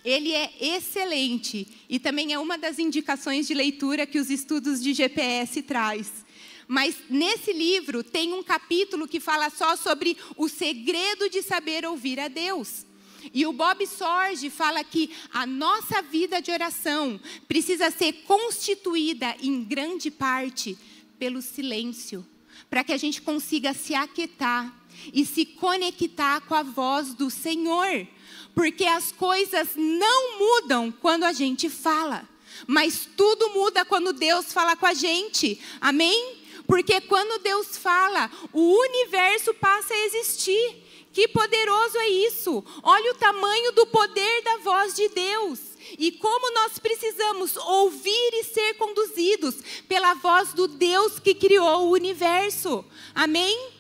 Ele 0.05 0.31
é 0.31 0.51
excelente 0.59 1.67
e 1.89 1.99
também 1.99 2.33
é 2.33 2.39
uma 2.39 2.57
das 2.57 2.79
indicações 2.79 3.45
de 3.45 3.53
leitura 3.53 4.07
que 4.07 4.19
os 4.19 4.29
estudos 4.29 4.81
de 4.81 4.93
GPS 4.93 5.61
traz. 5.61 6.25
Mas 6.65 6.95
nesse 7.09 7.51
livro 7.51 8.01
tem 8.01 8.33
um 8.33 8.41
capítulo 8.41 9.07
que 9.07 9.19
fala 9.19 9.49
só 9.49 9.75
sobre 9.75 10.17
o 10.37 10.47
segredo 10.47 11.29
de 11.29 11.43
saber 11.43 11.85
ouvir 11.85 12.19
a 12.19 12.29
Deus. 12.29 12.85
E 13.33 13.45
o 13.45 13.53
Bob 13.53 13.85
Sorge 13.85 14.49
fala 14.49 14.81
que 14.83 15.11
a 15.31 15.45
nossa 15.45 16.01
vida 16.01 16.41
de 16.41 16.49
oração 16.51 17.19
precisa 17.47 17.91
ser 17.91 18.13
constituída 18.25 19.35
em 19.41 19.63
grande 19.63 20.09
parte 20.09 20.77
pelo 21.21 21.39
silêncio, 21.39 22.25
para 22.67 22.83
que 22.83 22.91
a 22.91 22.97
gente 22.97 23.21
consiga 23.21 23.75
se 23.75 23.93
aquietar 23.93 24.73
e 25.13 25.23
se 25.23 25.45
conectar 25.45 26.41
com 26.41 26.55
a 26.55 26.63
voz 26.63 27.13
do 27.13 27.29
Senhor 27.29 28.07
porque 28.53 28.85
as 28.85 29.11
coisas 29.11 29.69
não 29.75 30.39
mudam 30.39 30.91
quando 30.91 31.23
a 31.23 31.33
gente 31.33 31.69
fala, 31.69 32.27
mas 32.67 33.07
tudo 33.15 33.49
muda 33.51 33.85
quando 33.85 34.13
Deus 34.13 34.51
fala 34.51 34.75
com 34.75 34.85
a 34.85 34.93
gente. 34.93 35.59
Amém? 35.79 36.37
Porque 36.67 37.01
quando 37.01 37.41
Deus 37.41 37.77
fala, 37.77 38.29
o 38.53 38.61
universo 38.61 39.53
passa 39.53 39.93
a 39.93 40.05
existir. 40.05 40.87
Que 41.13 41.27
poderoso 41.27 41.97
é 41.97 42.07
isso! 42.07 42.63
Olha 42.81 43.11
o 43.11 43.15
tamanho 43.15 43.73
do 43.73 43.85
poder 43.87 44.43
da 44.43 44.57
voz 44.57 44.93
de 44.95 45.09
Deus. 45.09 45.59
E 45.97 46.11
como 46.13 46.53
nós 46.53 46.79
precisamos 46.79 47.55
ouvir 47.57 48.29
e 48.33 48.43
ser 48.43 48.73
conduzidos 48.75 49.55
pela 49.87 50.13
voz 50.15 50.53
do 50.53 50.67
Deus 50.67 51.19
que 51.19 51.33
criou 51.33 51.87
o 51.87 51.91
universo. 51.91 52.83
Amém? 53.13 53.71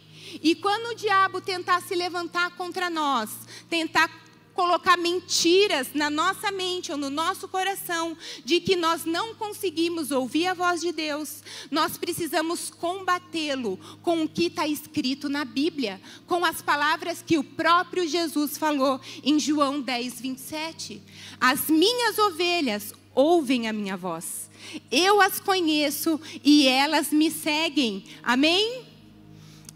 E 0.41 0.55
quando 0.55 0.91
o 0.91 0.95
diabo 0.95 1.41
tentar 1.41 1.81
se 1.81 1.93
levantar 1.95 2.51
contra 2.55 2.89
nós, 2.89 3.29
tentar 3.69 4.07
colocar 4.53 4.97
mentiras 4.97 5.89
na 5.93 6.09
nossa 6.09 6.51
mente 6.51 6.91
ou 6.91 6.97
no 6.97 7.09
nosso 7.09 7.47
coração 7.47 8.17
de 8.43 8.59
que 8.59 8.75
nós 8.75 9.05
não 9.05 9.35
conseguimos 9.35 10.11
ouvir 10.11 10.47
a 10.47 10.53
voz 10.53 10.81
de 10.81 10.91
Deus, 10.91 11.43
nós 11.69 11.97
precisamos 11.97 12.69
combatê-lo 12.69 13.79
com 14.01 14.23
o 14.23 14.29
que 14.29 14.45
está 14.45 14.67
escrito 14.67 15.29
na 15.29 15.45
Bíblia, 15.45 16.01
com 16.27 16.45
as 16.45 16.61
palavras 16.61 17.23
que 17.25 17.37
o 17.37 17.43
próprio 17.43 18.07
Jesus 18.07 18.57
falou 18.57 18.99
em 19.23 19.39
João 19.39 19.81
10, 19.81 20.21
27. 20.21 21.01
As 21.39 21.69
minhas 21.69 22.17
ovelhas 22.17 22.93
ouvem 23.13 23.67
a 23.67 23.73
minha 23.73 23.97
voz, 23.97 24.49
eu 24.91 25.19
as 25.21 25.39
conheço 25.39 26.19
e 26.43 26.67
elas 26.67 27.11
me 27.11 27.29
seguem. 27.29 28.05
Amém? 28.23 28.85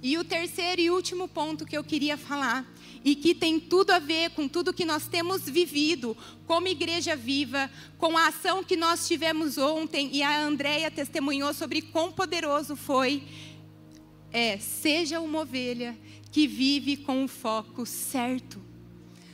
E 0.02 0.18
o 0.18 0.24
terceiro 0.24 0.82
e 0.82 0.92
último 0.92 1.28
ponto 1.28 1.66
que 1.66 1.76
eu 1.76 1.84
queria 1.84 2.16
falar 2.16 2.66
e 3.06 3.14
que 3.16 3.36
tem 3.36 3.60
tudo 3.60 3.92
a 3.92 4.00
ver 4.00 4.32
com 4.32 4.48
tudo 4.48 4.74
que 4.74 4.84
nós 4.84 5.08
temos 5.08 5.48
vivido 5.48 6.18
como 6.48 6.68
igreja 6.68 7.16
viva, 7.16 7.70
com 8.00 8.18
a 8.18 8.30
ação 8.30 8.64
que 8.64 8.76
nós 8.76 9.08
tivemos 9.08 9.60
ontem 9.60 10.10
e 10.12 10.24
a 10.24 10.42
Andréia 10.42 10.90
testemunhou 10.90 11.54
sobre 11.54 11.84
quão 11.84 12.12
poderoso 12.12 12.76
foi. 12.76 13.24
É, 14.32 14.58
seja 14.58 15.20
uma 15.20 15.42
ovelha 15.42 15.96
que 16.32 16.48
vive 16.48 16.98
com 16.98 17.24
o 17.24 17.28
foco 17.28 17.86
certo. 17.86 18.60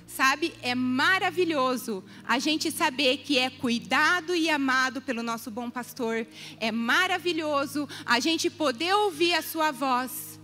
Sabe, 0.05 0.53
é 0.62 0.75
maravilhoso 0.75 2.03
a 2.27 2.38
gente 2.39 2.69
saber 2.69 3.19
que 3.19 3.38
é 3.38 3.49
cuidado 3.49 4.36
e 4.36 4.49
amado 4.49 5.01
pelo 5.01 5.23
nosso 5.23 5.49
bom 5.49 5.69
pastor. 5.69 6.27
É 6.60 6.73
maravilhoso 6.73 7.88
a 8.05 8.19
gente 8.19 8.49
poder 8.49 8.93
ouvir 8.93 9.34
a 9.34 9.41
sua 9.41 9.71
voz. 9.71 10.38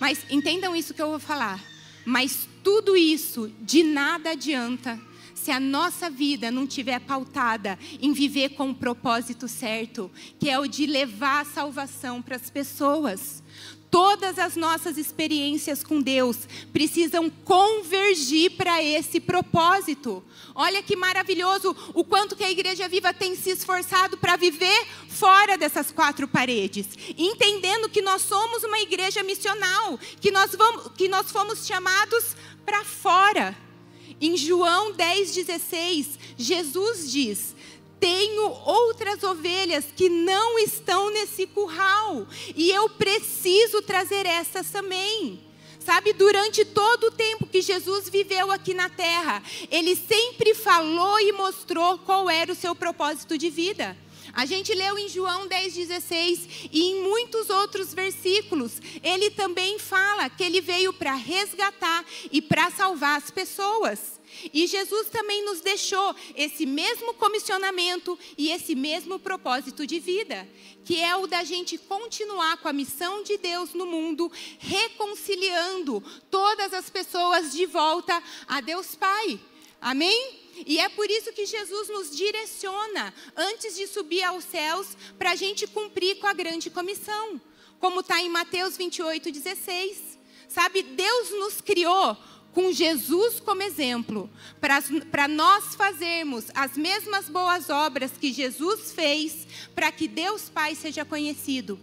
Mas 0.00 0.26
entendam 0.28 0.74
isso 0.74 0.92
que 0.92 1.00
eu 1.00 1.10
vou 1.10 1.20
falar. 1.20 1.77
Mas 2.08 2.48
tudo 2.64 2.96
isso 2.96 3.52
de 3.60 3.82
nada 3.82 4.30
adianta 4.30 4.98
se 5.34 5.50
a 5.50 5.60
nossa 5.60 6.08
vida 6.08 6.50
não 6.50 6.66
tiver 6.66 6.98
pautada 7.00 7.78
em 8.00 8.14
viver 8.14 8.54
com 8.54 8.70
o 8.70 8.74
propósito 8.74 9.46
certo, 9.46 10.10
que 10.40 10.48
é 10.48 10.58
o 10.58 10.66
de 10.66 10.86
levar 10.86 11.42
a 11.42 11.44
salvação 11.44 12.22
para 12.22 12.36
as 12.36 12.48
pessoas. 12.48 13.42
Todas 13.90 14.38
as 14.38 14.54
nossas 14.54 14.98
experiências 14.98 15.82
com 15.82 16.00
Deus 16.00 16.36
precisam 16.72 17.30
convergir 17.30 18.50
para 18.52 18.82
esse 18.82 19.18
propósito. 19.18 20.22
Olha 20.54 20.82
que 20.82 20.94
maravilhoso 20.94 21.74
o 21.94 22.04
quanto 22.04 22.36
que 22.36 22.44
a 22.44 22.50
Igreja 22.50 22.88
Viva 22.88 23.14
tem 23.14 23.34
se 23.34 23.50
esforçado 23.50 24.18
para 24.18 24.36
viver 24.36 24.86
fora 25.08 25.56
dessas 25.56 25.90
quatro 25.90 26.28
paredes, 26.28 26.86
entendendo 27.16 27.88
que 27.88 28.02
nós 28.02 28.22
somos 28.22 28.62
uma 28.62 28.78
igreja 28.78 29.22
missional, 29.22 29.98
que 30.20 30.30
nós, 30.30 30.54
vamos, 30.54 30.92
que 30.96 31.08
nós 31.08 31.30
fomos 31.30 31.66
chamados 31.66 32.36
para 32.64 32.84
fora. 32.84 33.56
Em 34.20 34.36
João 34.36 34.92
10,16, 34.94 36.06
Jesus 36.36 37.10
diz: 37.10 37.54
tenho 38.00 38.50
outras 38.64 39.22
ovelhas 39.22 39.86
que 39.94 40.08
não 40.08 40.58
estão 40.58 41.10
nesse 41.10 41.46
curral, 41.46 42.26
e 42.54 42.70
eu 42.70 42.88
preciso 42.90 43.82
trazer 43.82 44.26
essas 44.26 44.70
também. 44.70 45.46
Sabe, 45.80 46.12
durante 46.12 46.66
todo 46.66 47.04
o 47.04 47.10
tempo 47.10 47.46
que 47.46 47.62
Jesus 47.62 48.10
viveu 48.10 48.52
aqui 48.52 48.74
na 48.74 48.90
terra, 48.90 49.42
ele 49.70 49.96
sempre 49.96 50.52
falou 50.54 51.18
e 51.18 51.32
mostrou 51.32 51.96
qual 52.00 52.28
era 52.28 52.52
o 52.52 52.54
seu 52.54 52.74
propósito 52.74 53.38
de 53.38 53.48
vida. 53.48 53.96
A 54.34 54.44
gente 54.44 54.74
leu 54.74 54.98
em 54.98 55.08
João 55.08 55.48
10,16 55.48 56.68
e 56.70 56.90
em 56.90 57.02
muitos 57.02 57.48
outros 57.48 57.94
versículos, 57.94 58.72
ele 59.02 59.30
também 59.30 59.78
fala 59.78 60.28
que 60.28 60.44
ele 60.44 60.60
veio 60.60 60.92
para 60.92 61.14
resgatar 61.14 62.04
e 62.30 62.42
para 62.42 62.70
salvar 62.70 63.16
as 63.16 63.30
pessoas. 63.30 64.17
E 64.52 64.66
Jesus 64.66 65.08
também 65.08 65.44
nos 65.44 65.60
deixou 65.60 66.14
esse 66.34 66.64
mesmo 66.64 67.14
comissionamento 67.14 68.18
e 68.36 68.50
esse 68.50 68.74
mesmo 68.74 69.18
propósito 69.18 69.86
de 69.86 69.98
vida, 69.98 70.48
que 70.84 71.00
é 71.00 71.16
o 71.16 71.26
da 71.26 71.44
gente 71.44 71.76
continuar 71.76 72.58
com 72.58 72.68
a 72.68 72.72
missão 72.72 73.22
de 73.22 73.36
Deus 73.36 73.74
no 73.74 73.86
mundo, 73.86 74.30
reconciliando 74.58 76.02
todas 76.30 76.72
as 76.72 76.88
pessoas 76.88 77.52
de 77.52 77.66
volta 77.66 78.22
a 78.46 78.60
Deus 78.60 78.94
Pai. 78.94 79.40
Amém? 79.80 80.48
E 80.66 80.78
é 80.78 80.88
por 80.88 81.08
isso 81.10 81.32
que 81.32 81.46
Jesus 81.46 81.88
nos 81.88 82.16
direciona 82.16 83.14
antes 83.36 83.76
de 83.76 83.86
subir 83.86 84.22
aos 84.22 84.44
céus 84.44 84.96
para 85.18 85.32
a 85.32 85.36
gente 85.36 85.66
cumprir 85.66 86.18
com 86.18 86.26
a 86.26 86.32
grande 86.32 86.68
comissão, 86.68 87.40
como 87.78 88.00
está 88.00 88.20
em 88.20 88.28
Mateus 88.28 88.76
28, 88.76 89.30
16. 89.30 90.18
Sabe, 90.48 90.82
Deus 90.82 91.30
nos 91.30 91.60
criou 91.60 92.16
com 92.58 92.72
Jesus 92.72 93.38
como 93.38 93.62
exemplo, 93.62 94.28
para 95.12 95.28
nós 95.28 95.76
fazermos 95.76 96.46
as 96.52 96.76
mesmas 96.76 97.28
boas 97.28 97.70
obras 97.70 98.10
que 98.20 98.32
Jesus 98.32 98.90
fez, 98.90 99.46
para 99.76 99.92
que 99.92 100.08
Deus 100.08 100.48
Pai 100.48 100.74
seja 100.74 101.04
conhecido. 101.04 101.78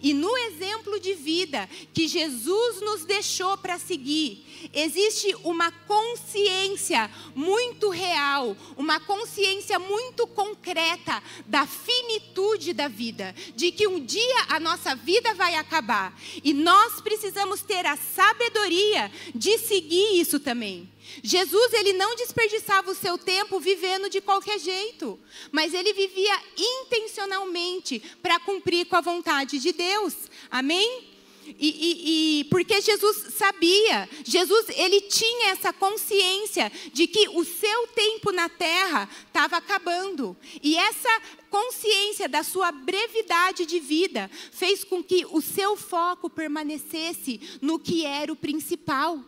E 0.00 0.14
no 0.14 0.38
exemplo 0.38 1.00
de 1.00 1.14
vida 1.14 1.68
que 1.92 2.06
Jesus 2.06 2.80
nos 2.82 3.04
deixou 3.04 3.58
para 3.58 3.80
seguir, 3.80 4.46
existe 4.72 5.34
uma 5.42 5.70
consciência 5.70 7.10
muito 7.34 7.88
real, 7.90 8.56
uma 8.76 9.00
consciência 9.00 9.78
muito 9.78 10.26
concreta 10.26 11.22
da 11.46 11.66
finitude 11.66 12.72
da 12.72 12.88
vida, 12.88 13.34
de 13.54 13.72
que 13.72 13.86
um 13.86 14.04
dia 14.04 14.46
a 14.48 14.60
nossa 14.60 14.94
vida 14.94 15.34
vai 15.34 15.54
acabar. 15.54 16.18
E 16.42 16.52
nós 16.52 17.00
precisamos 17.00 17.62
ter 17.62 17.86
a 17.86 17.96
sabedoria 17.96 19.10
de 19.34 19.58
seguir 19.58 20.20
isso 20.20 20.38
também. 20.38 20.90
Jesus 21.22 21.72
ele 21.72 21.92
não 21.92 22.14
desperdiçava 22.14 22.90
o 22.90 22.94
seu 22.94 23.18
tempo 23.18 23.60
vivendo 23.60 24.08
de 24.08 24.20
qualquer 24.20 24.58
jeito, 24.58 25.18
mas 25.50 25.74
ele 25.74 25.92
vivia 25.92 26.40
intencionalmente 26.56 28.00
para 28.22 28.38
cumprir 28.40 28.86
com 28.86 28.96
a 28.96 29.00
vontade 29.00 29.58
de 29.58 29.72
Deus. 29.72 30.14
Amém? 30.50 31.11
E, 31.46 31.68
e, 31.68 32.40
e, 32.40 32.44
porque 32.44 32.80
Jesus 32.80 33.34
sabia, 33.36 34.08
Jesus 34.24 34.66
ele 34.70 35.00
tinha 35.02 35.50
essa 35.50 35.72
consciência 35.72 36.70
de 36.92 37.06
que 37.06 37.28
o 37.30 37.44
seu 37.44 37.86
tempo 37.88 38.30
na 38.30 38.48
terra 38.48 39.08
estava 39.26 39.56
acabando. 39.56 40.36
E 40.62 40.76
essa 40.76 41.08
consciência 41.50 42.28
da 42.28 42.42
sua 42.42 42.70
brevidade 42.70 43.66
de 43.66 43.78
vida 43.80 44.30
fez 44.52 44.84
com 44.84 45.02
que 45.02 45.26
o 45.30 45.40
seu 45.40 45.76
foco 45.76 46.30
permanecesse 46.30 47.40
no 47.60 47.78
que 47.78 48.04
era 48.06 48.32
o 48.32 48.36
principal. 48.36 49.22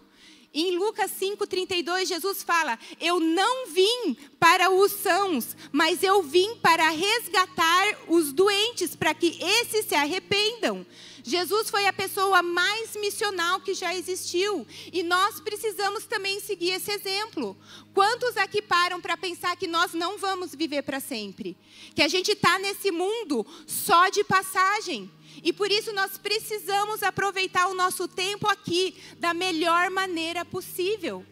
Em 0.57 0.77
Lucas 0.77 1.11
5,32, 1.21 2.07
Jesus 2.07 2.45
fala: 2.45 2.79
Eu 3.01 3.19
não 3.19 3.67
vim 3.67 4.17
para 4.39 4.71
os 4.71 4.93
sãos, 4.93 5.57
mas 5.73 6.01
eu 6.01 6.23
vim 6.23 6.55
para 6.63 6.91
resgatar 6.91 7.99
os 8.07 8.33
doentes, 8.33 8.95
para 8.95 9.13
que 9.13 9.37
esses 9.43 9.85
se 9.87 9.97
arrependam. 9.97 10.87
Jesus 11.27 11.71
foi 11.71 11.87
a 11.87 11.93
pessoa 11.93 12.43
mais 12.43 12.95
missional 12.97 13.59
que 13.61 13.73
já 13.73 13.95
existiu. 13.95 14.67
E 14.93 15.03
nós 15.03 15.41
precisamos 15.41 16.05
também 16.05 16.39
seguir 16.39 16.73
esse 16.73 16.93
exemplo. 16.93 17.57
Quantos 17.95 18.37
aqui 18.37 18.61
param 18.61 19.01
para 19.01 19.17
pensar 19.17 19.57
que 19.57 19.67
nós 19.67 19.95
não 19.95 20.19
vamos 20.19 20.55
viver 20.55 20.83
para 20.83 21.01
sempre? 21.01 21.57
Que 21.95 22.03
a 22.03 22.09
gente 22.09 22.33
está 22.33 22.59
nesse 22.59 22.91
mundo 22.91 23.45
só 23.67 24.11
de 24.11 24.23
passagem. 24.23 25.11
E 25.43 25.51
por 25.51 25.71
isso 25.71 25.95
nós 25.95 26.19
precisamos 26.19 27.03
aproveitar 27.03 27.69
o 27.69 27.75
nosso 27.75 28.07
tempo 28.07 28.47
aqui 28.47 28.95
da 29.19 29.33
melhor 29.33 29.91
maneira 29.91 30.45
possível 30.45 31.25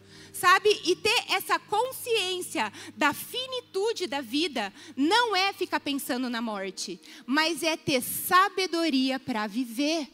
sabe? 0.43 0.77
E 0.83 0.93
ter 0.93 1.23
essa 1.29 1.57
consciência 1.57 2.69
da 2.97 3.13
finitude 3.13 4.07
da 4.07 4.19
vida 4.19 4.73
não 4.93 5.33
é 5.33 5.53
ficar 5.53 5.79
pensando 5.79 6.29
na 6.29 6.41
morte, 6.41 6.99
mas 7.25 7.63
é 7.63 7.77
ter 7.77 8.01
sabedoria 8.01 9.17
para 9.17 9.47
viver. 9.47 10.05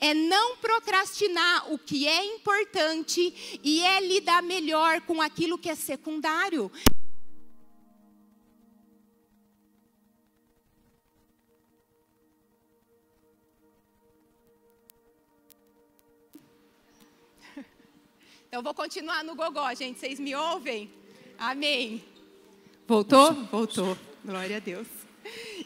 É 0.00 0.14
não 0.14 0.56
procrastinar 0.56 1.72
o 1.72 1.78
que 1.78 2.06
é 2.06 2.24
importante 2.24 3.60
e 3.62 3.82
é 3.82 4.00
lidar 4.00 4.40
melhor 4.40 5.00
com 5.00 5.20
aquilo 5.20 5.58
que 5.58 5.68
é 5.68 5.74
secundário. 5.74 6.70
Então, 18.52 18.62
vou 18.62 18.74
continuar 18.74 19.24
no 19.24 19.34
gogó, 19.34 19.74
gente. 19.74 19.98
Vocês 19.98 20.20
me 20.20 20.34
ouvem? 20.34 20.90
Amém. 21.38 22.04
Voltou? 22.86 23.32
Voltou. 23.46 23.96
Glória 24.22 24.58
a 24.58 24.60
Deus. 24.60 24.86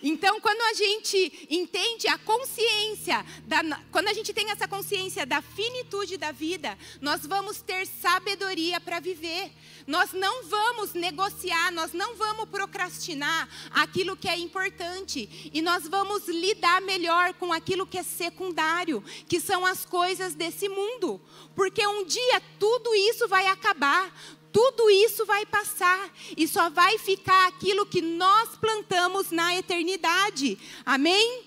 Então, 0.02 0.40
quando 0.40 0.60
a 0.62 0.74
gente 0.74 1.46
entende 1.50 2.08
a 2.08 2.18
consciência, 2.18 3.24
da, 3.44 3.62
quando 3.90 4.08
a 4.08 4.12
gente 4.12 4.32
tem 4.32 4.50
essa 4.50 4.68
consciência 4.68 5.24
da 5.26 5.40
finitude 5.40 6.16
da 6.16 6.32
vida, 6.32 6.76
nós 7.00 7.26
vamos 7.26 7.60
ter 7.60 7.86
sabedoria 7.86 8.80
para 8.80 9.00
viver. 9.00 9.50
Nós 9.86 10.12
não 10.12 10.44
vamos 10.44 10.94
negociar, 10.94 11.70
nós 11.72 11.92
não 11.92 12.16
vamos 12.16 12.48
procrastinar 12.48 13.48
aquilo 13.70 14.16
que 14.16 14.28
é 14.28 14.36
importante. 14.36 15.50
E 15.52 15.62
nós 15.62 15.86
vamos 15.86 16.26
lidar 16.26 16.80
melhor 16.82 17.34
com 17.34 17.52
aquilo 17.52 17.86
que 17.86 17.98
é 17.98 18.02
secundário, 18.02 19.02
que 19.28 19.40
são 19.40 19.64
as 19.64 19.84
coisas 19.84 20.34
desse 20.34 20.68
mundo. 20.68 21.20
Porque 21.54 21.86
um 21.86 22.04
dia 22.04 22.42
tudo 22.58 22.94
isso 22.94 23.28
vai 23.28 23.46
acabar, 23.46 24.12
tudo 24.56 24.88
isso 24.88 25.26
vai 25.26 25.44
passar 25.44 26.10
e 26.34 26.48
só 26.48 26.70
vai 26.70 26.96
ficar 26.96 27.46
aquilo 27.46 27.84
que 27.84 28.00
nós 28.00 28.56
plantamos 28.56 29.30
na 29.30 29.54
eternidade. 29.54 30.58
Amém? 30.82 31.42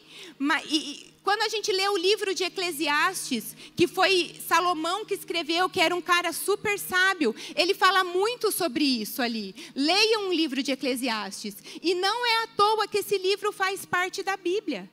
E, 0.69 1.11
quando 1.23 1.41
a 1.41 1.49
gente 1.49 1.71
lê 1.71 1.89
o 1.89 1.97
livro 1.97 2.35
de 2.35 2.43
Eclesiastes, 2.43 3.55
que 3.75 3.87
foi 3.87 4.35
Salomão 4.47 5.03
que 5.05 5.15
escreveu, 5.15 5.67
que 5.67 5.81
era 5.81 5.95
um 5.95 6.01
cara 6.03 6.31
super 6.31 6.77
sábio, 6.77 7.35
ele 7.55 7.73
fala 7.73 8.03
muito 8.03 8.51
sobre 8.51 8.83
isso 8.83 9.23
ali. 9.23 9.55
Leiam 9.75 10.27
um 10.27 10.33
livro 10.33 10.61
de 10.61 10.71
Eclesiastes. 10.71 11.55
E 11.81 11.95
não 11.95 12.25
é 12.27 12.43
à 12.43 12.47
toa 12.55 12.87
que 12.87 12.99
esse 12.99 13.17
livro 13.17 13.51
faz 13.51 13.87
parte 13.87 14.21
da 14.21 14.37
Bíblia. 14.37 14.87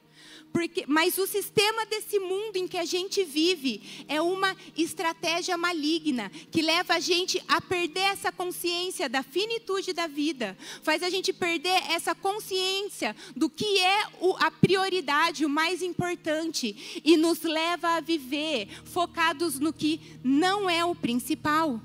Porque, 0.56 0.86
mas 0.88 1.18
o 1.18 1.26
sistema 1.26 1.84
desse 1.84 2.18
mundo 2.18 2.56
em 2.56 2.66
que 2.66 2.78
a 2.78 2.84
gente 2.86 3.22
vive 3.22 4.06
é 4.08 4.22
uma 4.22 4.56
estratégia 4.74 5.54
maligna 5.54 6.32
que 6.50 6.62
leva 6.62 6.94
a 6.94 6.98
gente 6.98 7.38
a 7.46 7.60
perder 7.60 8.00
essa 8.00 8.32
consciência 8.32 9.06
da 9.06 9.22
finitude 9.22 9.92
da 9.92 10.06
vida, 10.06 10.56
faz 10.82 11.02
a 11.02 11.10
gente 11.10 11.30
perder 11.30 11.82
essa 11.90 12.14
consciência 12.14 13.14
do 13.36 13.50
que 13.50 13.80
é 13.80 14.06
o, 14.18 14.34
a 14.38 14.50
prioridade, 14.50 15.44
o 15.44 15.50
mais 15.50 15.82
importante, 15.82 17.02
e 17.04 17.18
nos 17.18 17.42
leva 17.42 17.90
a 17.90 18.00
viver 18.00 18.66
focados 18.82 19.58
no 19.58 19.74
que 19.74 20.00
não 20.24 20.70
é 20.70 20.82
o 20.82 20.94
principal. 20.94 21.78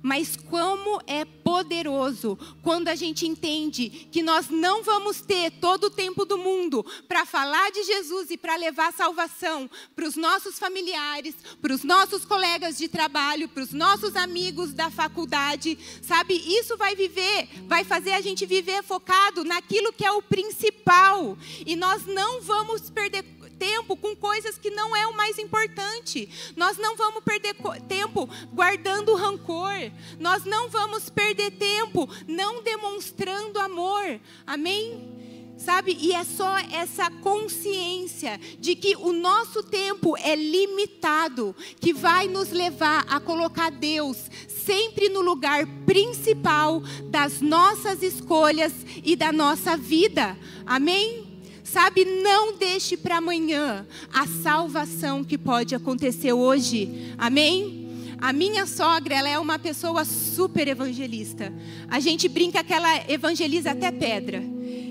Mas 0.00 0.36
como 0.36 1.00
é 1.06 1.24
poderoso 1.24 2.38
quando 2.62 2.88
a 2.88 2.94
gente 2.94 3.26
entende 3.26 4.08
que 4.12 4.22
nós 4.22 4.48
não 4.48 4.82
vamos 4.82 5.20
ter 5.20 5.50
todo 5.52 5.84
o 5.84 5.90
tempo 5.90 6.24
do 6.24 6.38
mundo 6.38 6.84
para 7.08 7.26
falar 7.26 7.70
de 7.70 7.82
Jesus 7.82 8.30
e 8.30 8.36
para 8.36 8.56
levar 8.56 8.92
salvação 8.92 9.68
para 9.96 10.06
os 10.06 10.14
nossos 10.14 10.58
familiares, 10.58 11.34
para 11.60 11.74
os 11.74 11.82
nossos 11.82 12.24
colegas 12.24 12.78
de 12.78 12.86
trabalho, 12.86 13.48
para 13.48 13.62
os 13.62 13.72
nossos 13.72 14.14
amigos 14.14 14.72
da 14.72 14.90
faculdade, 14.90 15.76
sabe? 16.02 16.34
Isso 16.34 16.76
vai 16.76 16.94
viver, 16.94 17.48
vai 17.66 17.82
fazer 17.82 18.12
a 18.12 18.20
gente 18.20 18.46
viver 18.46 18.82
focado 18.84 19.42
naquilo 19.42 19.92
que 19.92 20.04
é 20.04 20.12
o 20.12 20.22
principal. 20.22 21.36
E 21.66 21.74
nós 21.74 22.06
não 22.06 22.40
vamos 22.40 22.88
perder 22.88 23.37
tempo 23.58 23.96
com 23.96 24.14
coisas 24.14 24.56
que 24.56 24.70
não 24.70 24.96
é 24.96 25.06
o 25.06 25.16
mais 25.16 25.38
importante. 25.38 26.28
Nós 26.56 26.78
não 26.78 26.96
vamos 26.96 27.22
perder 27.24 27.54
tempo 27.88 28.28
guardando 28.52 29.14
rancor. 29.14 29.90
Nós 30.18 30.44
não 30.44 30.68
vamos 30.68 31.10
perder 31.10 31.52
tempo 31.52 32.08
não 32.26 32.62
demonstrando 32.62 33.58
amor. 33.58 34.20
Amém? 34.46 35.16
Sabe? 35.58 35.98
E 36.00 36.12
é 36.12 36.22
só 36.22 36.56
essa 36.72 37.10
consciência 37.10 38.38
de 38.60 38.76
que 38.76 38.94
o 38.94 39.12
nosso 39.12 39.60
tempo 39.64 40.16
é 40.16 40.36
limitado 40.36 41.54
que 41.80 41.92
vai 41.92 42.28
nos 42.28 42.50
levar 42.50 43.04
a 43.08 43.18
colocar 43.18 43.70
Deus 43.70 44.30
sempre 44.46 45.08
no 45.08 45.20
lugar 45.20 45.66
principal 45.84 46.80
das 47.06 47.40
nossas 47.40 48.02
escolhas 48.04 48.72
e 49.02 49.16
da 49.16 49.32
nossa 49.32 49.76
vida. 49.76 50.38
Amém? 50.64 51.27
Sabe, 51.72 52.04
não 52.04 52.56
deixe 52.56 52.96
para 52.96 53.18
amanhã 53.18 53.86
a 54.12 54.26
salvação 54.26 55.22
que 55.22 55.36
pode 55.36 55.74
acontecer 55.74 56.32
hoje. 56.32 57.12
Amém? 57.18 58.14
A 58.18 58.32
minha 58.32 58.66
sogra, 58.66 59.14
ela 59.14 59.28
é 59.28 59.38
uma 59.38 59.58
pessoa 59.58 60.02
super 60.04 60.66
evangelista. 60.66 61.52
A 61.88 62.00
gente 62.00 62.26
brinca 62.26 62.64
que 62.64 62.72
ela 62.72 63.10
evangeliza 63.10 63.72
até 63.72 63.92
pedra. 63.92 64.42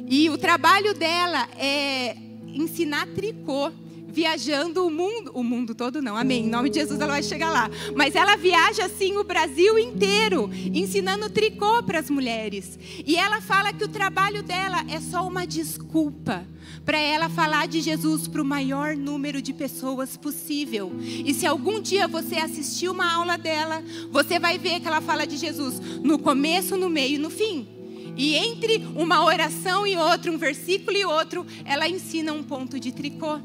E 0.07 0.29
o 0.29 0.37
trabalho 0.37 0.93
dela 0.93 1.49
é 1.57 2.15
ensinar 2.47 3.07
tricô 3.07 3.71
viajando 4.17 4.83
o 4.83 4.89
mundo, 4.89 5.29
o 5.35 5.43
mundo 5.43 5.75
todo 5.75 6.01
não, 6.01 6.17
amém. 6.17 6.45
Em 6.45 6.49
nome 6.49 6.71
de 6.71 6.79
Jesus 6.79 6.99
ela 6.99 7.11
vai 7.11 7.21
chegar 7.21 7.51
lá. 7.51 7.69
Mas 7.95 8.15
ela 8.15 8.35
viaja 8.35 8.85
assim 8.85 9.15
o 9.15 9.23
Brasil 9.23 9.77
inteiro, 9.77 10.49
ensinando 10.73 11.29
tricô 11.29 11.83
para 11.83 11.99
as 11.99 12.09
mulheres. 12.09 12.79
E 13.05 13.15
ela 13.15 13.39
fala 13.41 13.71
que 13.71 13.83
o 13.83 13.87
trabalho 13.87 14.41
dela 14.41 14.83
é 14.89 14.99
só 14.99 15.27
uma 15.27 15.45
desculpa 15.45 16.43
para 16.83 16.97
ela 16.97 17.29
falar 17.29 17.67
de 17.67 17.79
Jesus 17.79 18.27
para 18.27 18.41
o 18.41 18.45
maior 18.45 18.95
número 18.95 19.39
de 19.39 19.53
pessoas 19.53 20.17
possível. 20.17 20.91
E 20.99 21.31
se 21.31 21.45
algum 21.45 21.79
dia 21.79 22.07
você 22.07 22.37
assistir 22.37 22.89
uma 22.89 23.13
aula 23.13 23.37
dela, 23.37 23.83
você 24.11 24.39
vai 24.39 24.57
ver 24.57 24.79
que 24.79 24.87
ela 24.87 24.99
fala 24.99 25.27
de 25.27 25.37
Jesus 25.37 25.79
no 26.01 26.17
começo, 26.17 26.75
no 26.75 26.89
meio 26.89 27.17
e 27.17 27.19
no 27.19 27.29
fim. 27.29 27.67
E 28.17 28.33
entre 28.33 28.83
uma 28.95 29.23
oração 29.23 29.85
e 29.85 29.95
outra, 29.95 30.31
um 30.31 30.39
versículo 30.39 30.97
e 30.97 31.05
outro, 31.05 31.45
ela 31.63 31.87
ensina 31.87 32.33
um 32.33 32.41
ponto 32.41 32.79
de 32.79 32.91
tricô. 32.91 33.39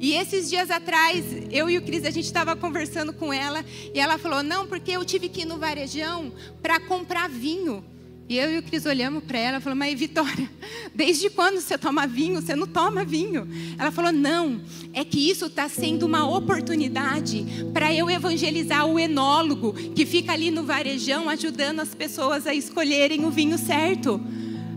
E 0.00 0.14
esses 0.14 0.48
dias 0.48 0.70
atrás, 0.70 1.26
eu 1.50 1.68
e 1.68 1.76
o 1.76 1.82
Cris, 1.82 2.06
a 2.06 2.10
gente 2.10 2.24
estava 2.24 2.56
conversando 2.56 3.12
com 3.12 3.30
ela 3.30 3.62
e 3.94 4.00
ela 4.00 4.16
falou: 4.16 4.42
Não, 4.42 4.66
porque 4.66 4.92
eu 4.92 5.04
tive 5.04 5.28
que 5.28 5.42
ir 5.42 5.44
no 5.44 5.58
varejão 5.58 6.32
para 6.62 6.80
comprar 6.80 7.28
vinho. 7.28 7.84
E 8.26 8.38
eu 8.38 8.50
e 8.50 8.58
o 8.58 8.62
Cris 8.62 8.86
olhamos 8.86 9.22
para 9.24 9.38
ela 9.38 9.58
e 9.58 9.60
falamos: 9.60 9.86
Mas 9.86 10.00
Vitória, 10.00 10.50
desde 10.94 11.28
quando 11.28 11.60
você 11.60 11.76
toma 11.76 12.06
vinho? 12.06 12.40
Você 12.40 12.56
não 12.56 12.66
toma 12.66 13.04
vinho. 13.04 13.46
Ela 13.78 13.90
falou: 13.90 14.10
Não, 14.10 14.62
é 14.94 15.04
que 15.04 15.30
isso 15.30 15.44
está 15.44 15.68
sendo 15.68 16.06
uma 16.06 16.26
oportunidade 16.26 17.44
para 17.74 17.92
eu 17.92 18.08
evangelizar 18.08 18.86
o 18.86 18.98
enólogo 18.98 19.74
que 19.94 20.06
fica 20.06 20.32
ali 20.32 20.50
no 20.50 20.64
varejão 20.64 21.28
ajudando 21.28 21.80
as 21.80 21.94
pessoas 21.94 22.46
a 22.46 22.54
escolherem 22.54 23.26
o 23.26 23.30
vinho 23.30 23.58
certo. 23.58 24.18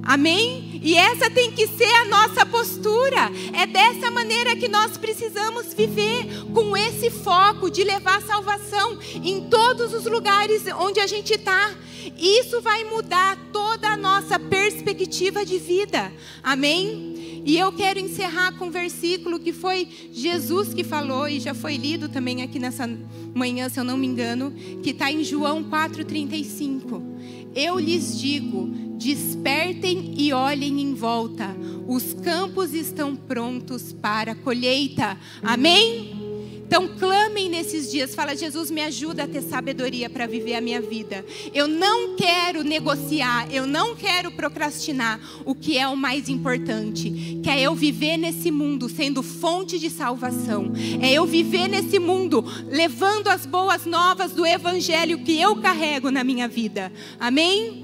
Amém? 0.03 0.72
E 0.83 0.95
essa 0.95 1.29
tem 1.29 1.51
que 1.51 1.65
ser 1.65 1.93
a 2.01 2.05
nossa 2.05 2.45
postura. 2.45 3.31
É 3.53 3.65
dessa 3.65 4.11
maneira 4.11 4.55
que 4.55 4.67
nós 4.67 4.97
precisamos 4.97 5.73
viver, 5.73 6.25
com 6.53 6.75
esse 6.75 7.09
foco 7.09 7.69
de 7.69 7.83
levar 7.83 8.21
salvação 8.21 8.99
em 9.15 9.47
todos 9.49 9.93
os 9.93 10.05
lugares 10.05 10.63
onde 10.77 10.99
a 10.99 11.07
gente 11.07 11.33
está. 11.33 11.73
Isso 12.17 12.61
vai 12.61 12.83
mudar 12.83 13.37
toda 13.53 13.87
a 13.87 13.97
nossa 13.97 14.37
perspectiva 14.37 15.45
de 15.45 15.57
vida. 15.57 16.11
Amém? 16.43 17.41
E 17.45 17.57
eu 17.57 17.71
quero 17.73 17.99
encerrar 17.99 18.53
com 18.53 18.67
um 18.67 18.71
versículo 18.71 19.39
que 19.39 19.51
foi 19.51 19.87
Jesus 20.11 20.73
que 20.73 20.83
falou 20.83 21.27
e 21.27 21.39
já 21.39 21.53
foi 21.53 21.75
lido 21.75 22.07
também 22.07 22.41
aqui 22.41 22.57
nessa 22.57 22.89
manhã, 23.33 23.67
se 23.67 23.79
eu 23.79 23.83
não 23.83 23.97
me 23.97 24.07
engano, 24.07 24.53
que 24.81 24.91
está 24.91 25.11
em 25.11 25.23
João 25.23 25.63
4,35. 25.63 27.01
Eu 27.53 27.77
lhes 27.77 28.17
digo 28.19 28.92
Despertem 28.97 30.13
e 30.17 30.33
olhem 30.33 30.81
em 30.81 30.93
volta. 30.93 31.55
Os 31.87 32.13
campos 32.13 32.73
estão 32.73 33.15
prontos 33.15 33.91
para 33.93 34.31
a 34.31 34.35
colheita. 34.35 35.17
Amém? 35.41 36.23
Então 36.73 36.87
clamem 36.97 37.49
nesses 37.49 37.91
dias, 37.91 38.15
fala 38.15 38.35
Jesus, 38.35 38.71
me 38.71 38.81
ajuda 38.81 39.25
a 39.25 39.27
ter 39.27 39.43
sabedoria 39.43 40.09
para 40.09 40.25
viver 40.25 40.55
a 40.55 40.61
minha 40.61 40.81
vida. 40.81 41.23
Eu 41.53 41.67
não 41.67 42.15
quero 42.15 42.63
negociar, 42.63 43.47
eu 43.53 43.67
não 43.67 43.95
quero 43.95 44.31
procrastinar 44.31 45.19
o 45.45 45.53
que 45.53 45.77
é 45.77 45.87
o 45.87 45.95
mais 45.95 46.29
importante, 46.29 47.39
que 47.43 47.47
é 47.47 47.61
eu 47.61 47.75
viver 47.75 48.17
nesse 48.17 48.49
mundo 48.49 48.89
sendo 48.89 49.21
fonte 49.21 49.77
de 49.77 49.87
salvação. 49.87 50.71
É 50.99 51.11
eu 51.11 51.27
viver 51.27 51.67
nesse 51.67 51.99
mundo 51.99 52.43
levando 52.67 53.27
as 53.27 53.45
boas 53.45 53.85
novas 53.85 54.31
do 54.31 54.43
evangelho 54.43 55.23
que 55.23 55.39
eu 55.39 55.57
carrego 55.57 56.09
na 56.09 56.23
minha 56.23 56.47
vida. 56.47 56.91
Amém? 57.19 57.82